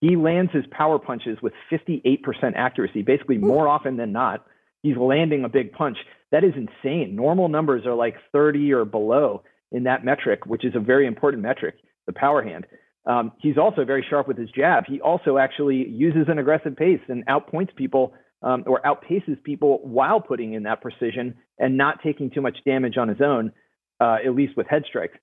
[0.00, 2.24] He lands his power punches with 58%
[2.56, 4.44] accuracy, basically more often than not.
[4.82, 5.96] He's landing a big punch.
[6.32, 7.14] That is insane.
[7.14, 11.42] Normal numbers are like 30 or below in that metric, which is a very important
[11.42, 12.66] metric, the power hand.
[13.06, 14.84] Um, he's also very sharp with his jab.
[14.86, 18.12] He also actually uses an aggressive pace and outpoints people
[18.42, 22.96] um, or outpaces people while putting in that precision and not taking too much damage
[22.96, 23.52] on his own,
[24.00, 25.16] uh, at least with head strikes.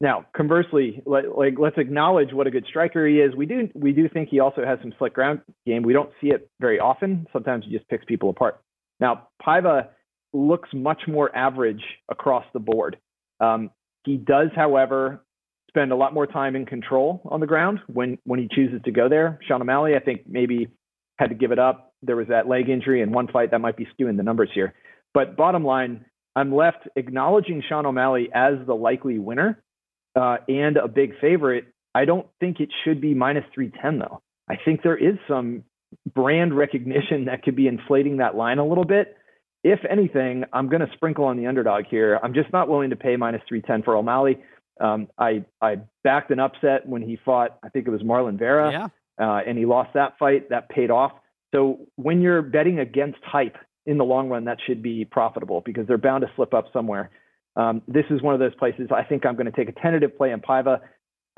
[0.00, 3.34] Now, conversely, let, like let's acknowledge what a good striker he is.
[3.34, 5.82] We do we do think he also has some slick ground game.
[5.82, 7.26] We don't see it very often.
[7.32, 8.60] Sometimes he just picks people apart.
[9.00, 9.88] Now, Paiva
[10.34, 12.98] looks much more average across the board.
[13.40, 13.70] Um,
[14.04, 15.24] he does, however,
[15.68, 18.90] spend a lot more time in control on the ground when when he chooses to
[18.90, 19.38] go there.
[19.48, 20.68] Sean O'Malley, I think, maybe
[21.18, 23.76] had to give it up there was that leg injury in one fight that might
[23.76, 24.74] be skewing the numbers here.
[25.14, 26.04] But bottom line,
[26.34, 29.62] I'm left acknowledging Sean O'Malley as the likely winner
[30.14, 31.66] uh, and a big favorite.
[31.94, 34.22] I don't think it should be minus 310 though.
[34.48, 35.64] I think there is some
[36.14, 39.16] brand recognition that could be inflating that line a little bit.
[39.64, 42.20] If anything, I'm going to sprinkle on the underdog here.
[42.22, 44.38] I'm just not willing to pay minus 310 for O'Malley.
[44.80, 47.58] Um, I I backed an upset when he fought.
[47.64, 48.86] I think it was Marlon Vera, yeah.
[49.18, 50.50] uh, and he lost that fight.
[50.50, 51.12] That paid off.
[51.56, 55.86] So when you're betting against hype in the long run, that should be profitable because
[55.86, 57.10] they're bound to slip up somewhere.
[57.56, 60.18] Um, this is one of those places I think I'm going to take a tentative
[60.18, 60.80] play on Paiva.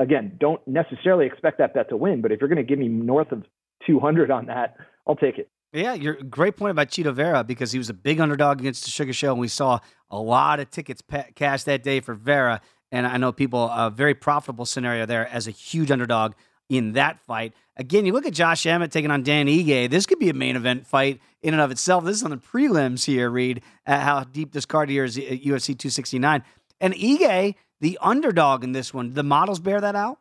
[0.01, 2.89] Again, don't necessarily expect that bet to win, but if you're going to give me
[2.89, 3.45] north of
[3.87, 5.49] 200 on that, I'll take it.
[5.73, 8.91] Yeah, you're great point about Chito Vera because he was a big underdog against the
[8.91, 9.79] Sugar Show, and we saw
[10.11, 12.61] a lot of tickets pa- cash that day for Vera.
[12.91, 16.33] And I know people a very profitable scenario there as a huge underdog
[16.69, 17.55] in that fight.
[17.77, 19.89] Again, you look at Josh Emmett taking on Dan Ige.
[19.89, 22.05] This could be a main event fight in and of itself.
[22.05, 25.43] This is on the prelims here, Reed, at how deep this card here is at
[25.43, 26.43] UFC 269.
[26.81, 30.19] And Ige, the underdog in this one, the models bear that out?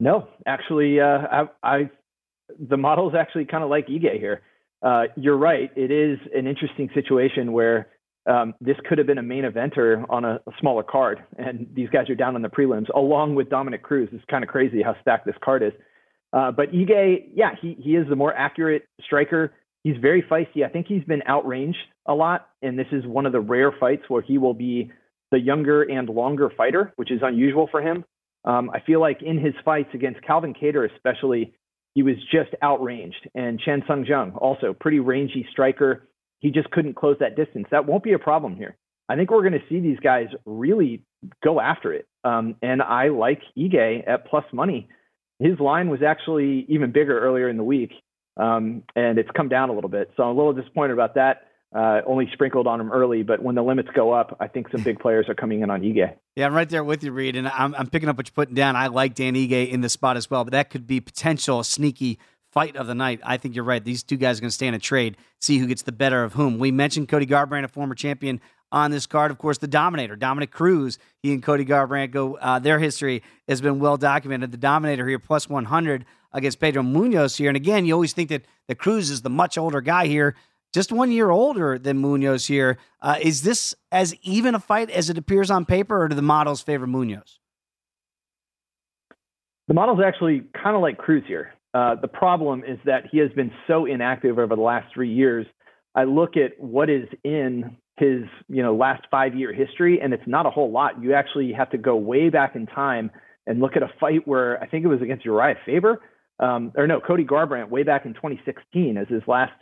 [0.00, 1.90] No, actually, uh, I, I,
[2.58, 4.42] the models actually kind of like Ige here.
[4.80, 5.72] Uh, you're right.
[5.76, 7.88] It is an interesting situation where
[8.28, 11.88] um, this could have been a main eventer on a, a, smaller card, and these
[11.88, 14.08] guys are down on the prelims along with Dominick Cruz.
[14.12, 15.72] It's kind of crazy how stacked this card is.
[16.32, 19.54] Uh, but Ige, yeah, he he is the more accurate striker.
[19.82, 20.64] He's very feisty.
[20.64, 24.02] I think he's been outranged a lot, and this is one of the rare fights
[24.08, 24.90] where he will be
[25.30, 28.04] the younger and longer fighter, which is unusual for him.
[28.44, 31.54] Um, I feel like in his fights against Calvin Kattar, especially,
[31.94, 33.28] he was just outranged.
[33.34, 36.08] And Chan Sung Jung, also pretty rangy striker
[36.40, 37.66] he just couldn't close that distance.
[37.70, 38.76] That won't be a problem here.
[39.08, 41.02] I think we're going to see these guys really
[41.42, 42.06] go after it.
[42.24, 44.88] Um, and I like Ige at plus money.
[45.38, 47.92] His line was actually even bigger earlier in the week,
[48.36, 50.10] um, and it's come down a little bit.
[50.16, 51.44] So I'm a little disappointed about that.
[51.74, 54.82] Uh, only sprinkled on him early, but when the limits go up, I think some
[54.82, 56.14] big players are coming in on Ige.
[56.34, 58.54] Yeah, I'm right there with you, Reed, and I'm, I'm picking up what you're putting
[58.54, 58.74] down.
[58.74, 62.18] I like Dan Ige in the spot as well, but that could be potential sneaky
[62.52, 63.20] fight of the night.
[63.22, 63.84] I think you're right.
[63.84, 66.34] These two guys are going to stand a trade, see who gets the better of
[66.34, 66.58] whom.
[66.58, 69.30] We mentioned Cody Garbrandt, a former champion on this card.
[69.30, 70.98] Of course, the Dominator, Dominick Cruz.
[71.22, 72.36] He and Cody Garbrandt go.
[72.36, 74.52] Uh, their history has been well documented.
[74.52, 77.48] The Dominator here plus 100 against Pedro Munhoz here.
[77.48, 80.34] And again, you always think that the Cruz is the much older guy here,
[80.74, 82.78] just one year older than Munhoz here.
[83.00, 86.22] Uh, is this as even a fight as it appears on paper, or do the
[86.22, 87.38] models favor Munhoz?
[89.68, 91.52] The model's actually kind of like Cruz here.
[91.74, 95.46] Uh, the problem is that he has been so inactive over the last three years.
[95.94, 100.26] I look at what is in his you know last five year history, and it's
[100.26, 101.02] not a whole lot.
[101.02, 103.10] You actually have to go way back in time
[103.46, 106.00] and look at a fight where I think it was against Urijah Faber,
[106.38, 109.52] um, or no, Cody Garbrandt way back in 2016 as his last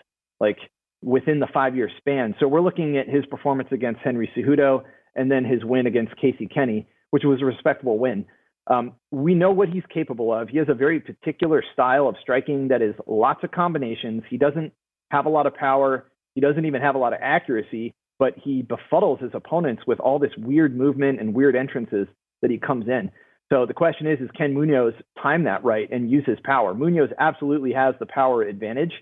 [0.40, 0.58] like
[1.02, 2.34] within the five year span.
[2.38, 4.82] So we're looking at his performance against Henry Cejudo
[5.14, 8.26] and then his win against Casey Kenney, which was a respectable win.
[8.68, 10.48] Um, we know what he's capable of.
[10.48, 14.22] He has a very particular style of striking that is lots of combinations.
[14.28, 14.72] He doesn't
[15.10, 16.10] have a lot of power.
[16.34, 20.18] He doesn't even have a lot of accuracy, but he befuddles his opponents with all
[20.18, 22.08] this weird movement and weird entrances
[22.42, 23.10] that he comes in.
[23.52, 26.74] So the question is, is can Munhoz time that right and use his power?
[26.74, 28.92] Munhoz absolutely has the power advantage.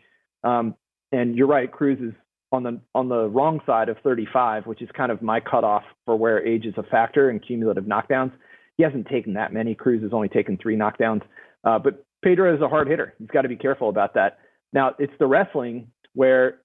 [0.42, 0.74] Um,
[1.10, 2.12] and you're right, Cruz is
[2.52, 6.16] on the on the wrong side of 35, which is kind of my cutoff for
[6.16, 8.32] where age is a factor in cumulative knockdowns.
[8.76, 9.74] He hasn't taken that many.
[9.74, 11.22] Cruz has only taken three knockdowns.
[11.64, 13.14] Uh, but Pedro is a hard hitter.
[13.18, 14.38] He's got to be careful about that.
[14.72, 16.60] Now, it's the wrestling where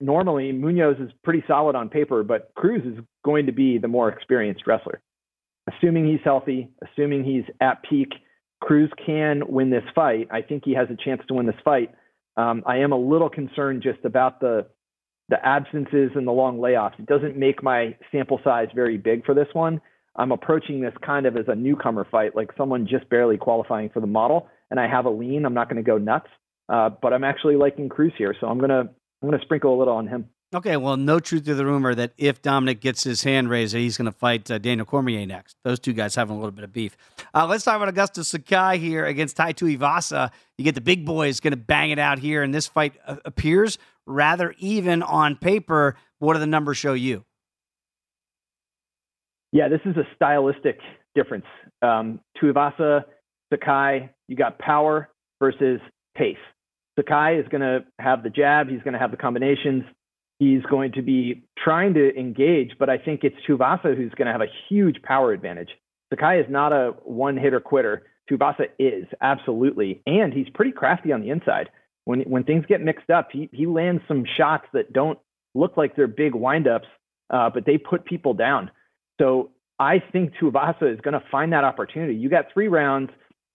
[0.00, 4.08] normally Munhoz is pretty solid on paper, but Cruz is going to be the more
[4.08, 5.00] experienced wrestler.
[5.68, 8.10] Assuming he's healthy, assuming he's at peak,
[8.60, 10.28] Cruz can win this fight.
[10.30, 11.94] I think he has a chance to win this fight.
[12.36, 14.66] Um, I am a little concerned just about the
[15.30, 16.98] the absences and the long layoffs.
[16.98, 19.78] It doesn't make my sample size very big for this one.
[20.18, 24.00] I'm approaching this kind of as a newcomer fight, like someone just barely qualifying for
[24.00, 24.48] the model.
[24.70, 25.46] And I have a lean.
[25.46, 26.28] I'm not going to go nuts,
[26.68, 29.94] uh, but I'm actually liking Cruz here, so I'm gonna I'm gonna sprinkle a little
[29.94, 30.28] on him.
[30.54, 33.98] Okay, well, no truth to the rumor that if Dominick gets his hand raised, he's
[33.98, 35.56] going to fight uh, Daniel Cormier next.
[35.62, 36.96] Those two guys having a little bit of beef.
[37.34, 40.30] Uh, let's talk about Augusto Sakai here against Tai Tuivasa.
[40.56, 43.16] You get the big boys going to bang it out here, and this fight uh,
[43.26, 43.76] appears
[44.06, 45.96] rather even on paper.
[46.18, 47.26] What do the numbers show you?
[49.52, 50.78] Yeah, this is a stylistic
[51.14, 51.46] difference.
[51.82, 53.04] Um, Tuivasa,
[53.52, 55.08] Sakai, you got power
[55.40, 55.80] versus
[56.16, 56.36] pace.
[56.98, 58.68] Sakai is going to have the jab.
[58.68, 59.84] He's going to have the combinations.
[60.38, 64.32] He's going to be trying to engage, but I think it's Tuivasa who's going to
[64.32, 65.70] have a huge power advantage.
[66.12, 68.04] Sakai is not a one hitter quitter.
[68.30, 71.70] Tuivasa is absolutely, and he's pretty crafty on the inside.
[72.04, 75.18] When when things get mixed up, he he lands some shots that don't
[75.54, 76.86] look like they're big windups,
[77.30, 78.70] uh, but they put people down.
[79.20, 82.14] So I think Tuivasa is going to find that opportunity.
[82.14, 83.10] You got three rounds,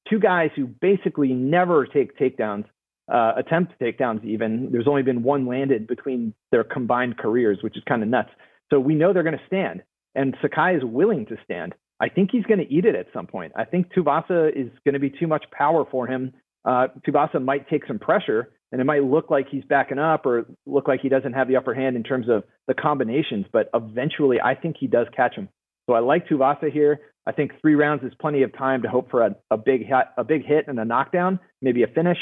[0.10, 2.66] two guys who basically never take takedowns,
[3.12, 4.70] uh, attempt takedowns even.
[4.72, 8.30] There's only been one landed between their combined careers, which is kind of nuts.
[8.72, 9.84] So we know they're going to stand,
[10.16, 11.76] and Sakai is willing to stand.
[12.00, 13.54] I think he's going to eat it at some point.
[13.56, 16.34] I think Tuivasa is going to be too much power for him.
[16.66, 20.48] Uh, Tuivasa might take some pressure, and it might look like he's backing up or
[20.66, 23.46] look like he doesn't have the upper hand in terms of the combinations.
[23.54, 25.48] But eventually, I think he does catch him.
[25.88, 27.00] So I like Tuivasa here.
[27.28, 30.08] I think three rounds is plenty of time to hope for a, a big hit,
[30.18, 32.18] a big hit and a knockdown, maybe a finish.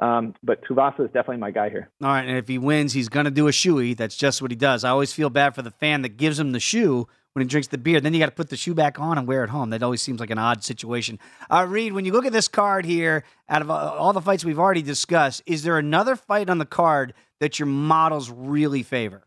[0.00, 1.88] Um, but Tuivasa is definitely my guy here.
[2.02, 3.96] All right, and if he wins, he's going to do a shoey.
[3.96, 4.82] That's just what he does.
[4.82, 7.68] I always feel bad for the fan that gives him the shoe when he drinks
[7.68, 8.00] the beer.
[8.00, 9.70] Then you got to put the shoe back on and wear it home.
[9.70, 11.18] That always seems like an odd situation.
[11.50, 14.44] Uh, Reed, when you look at this card here, out of uh, all the fights
[14.44, 19.24] we've already discussed, is there another fight on the card that your models really favor?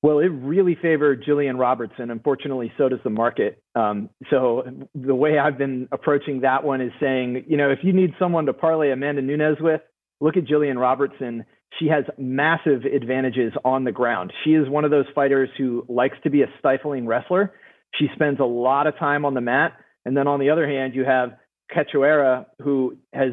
[0.00, 2.10] Well, it really favored Jillian Robertson.
[2.10, 3.60] Unfortunately, so does the market.
[3.74, 4.62] Um, so
[4.94, 8.46] the way I've been approaching that one is saying, you know, if you need someone
[8.46, 9.80] to parlay Amanda Nunes with,
[10.20, 11.44] look at Jillian Robertson.
[11.78, 14.32] She has massive advantages on the ground.
[14.44, 17.52] She is one of those fighters who likes to be a stifling wrestler.
[17.94, 19.72] She spends a lot of time on the mat.
[20.04, 21.36] And then on the other hand, you have
[21.74, 23.32] Cachoeira, who has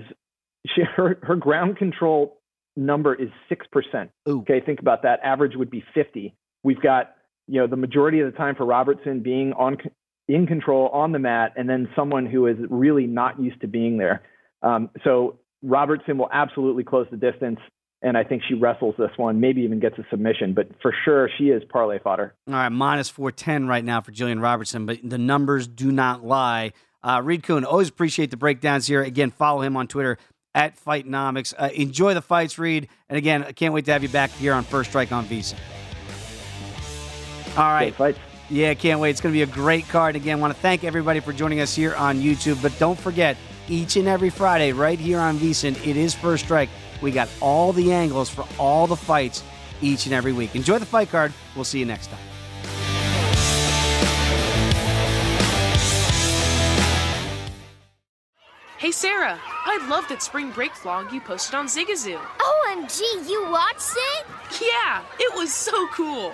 [0.68, 2.40] she, her, her ground control
[2.76, 4.10] number is 6%.
[4.28, 4.40] Ooh.
[4.40, 5.20] Okay, think about that.
[5.24, 6.36] Average would be 50.
[6.64, 7.16] We've got,
[7.48, 9.78] you know, the majority of the time for Robertson being on
[10.28, 13.98] in control on the mat, and then someone who is really not used to being
[13.98, 14.24] there.
[14.64, 17.60] Um, so Robertson will absolutely close the distance,
[18.02, 21.30] and I think she wrestles this one, maybe even gets a submission, but for sure
[21.38, 22.34] she is parlay fodder.
[22.48, 26.74] All right, minus 410 right now for Jillian Robertson, but the numbers do not lie.
[27.04, 29.02] Uh, Reed Kuhn, always appreciate the breakdowns here.
[29.02, 30.18] Again, follow him on Twitter
[30.56, 31.54] at Fightnomics.
[31.58, 32.88] Uh, enjoy the fights, Reed.
[33.10, 35.58] And again, I can't wait to have you back here on First Strike on VSiN.
[37.58, 38.18] All right.
[38.50, 39.12] Yeah, can't wait.
[39.12, 40.16] It's going to be a great card.
[40.16, 42.62] Again, want to thank everybody for joining us here on YouTube.
[42.62, 46.70] But don't forget, each and every Friday, right here on VSiN, it is First Strike.
[47.02, 49.44] We got all the angles for all the fights
[49.82, 50.56] each and every week.
[50.56, 51.34] Enjoy the fight card.
[51.56, 52.20] We'll see you next time.
[58.78, 62.20] Hey Sarah, I love that spring break vlog you posted on Zigazoo.
[62.20, 64.26] OMG, you watched it?
[64.62, 66.34] Yeah, it was so cool.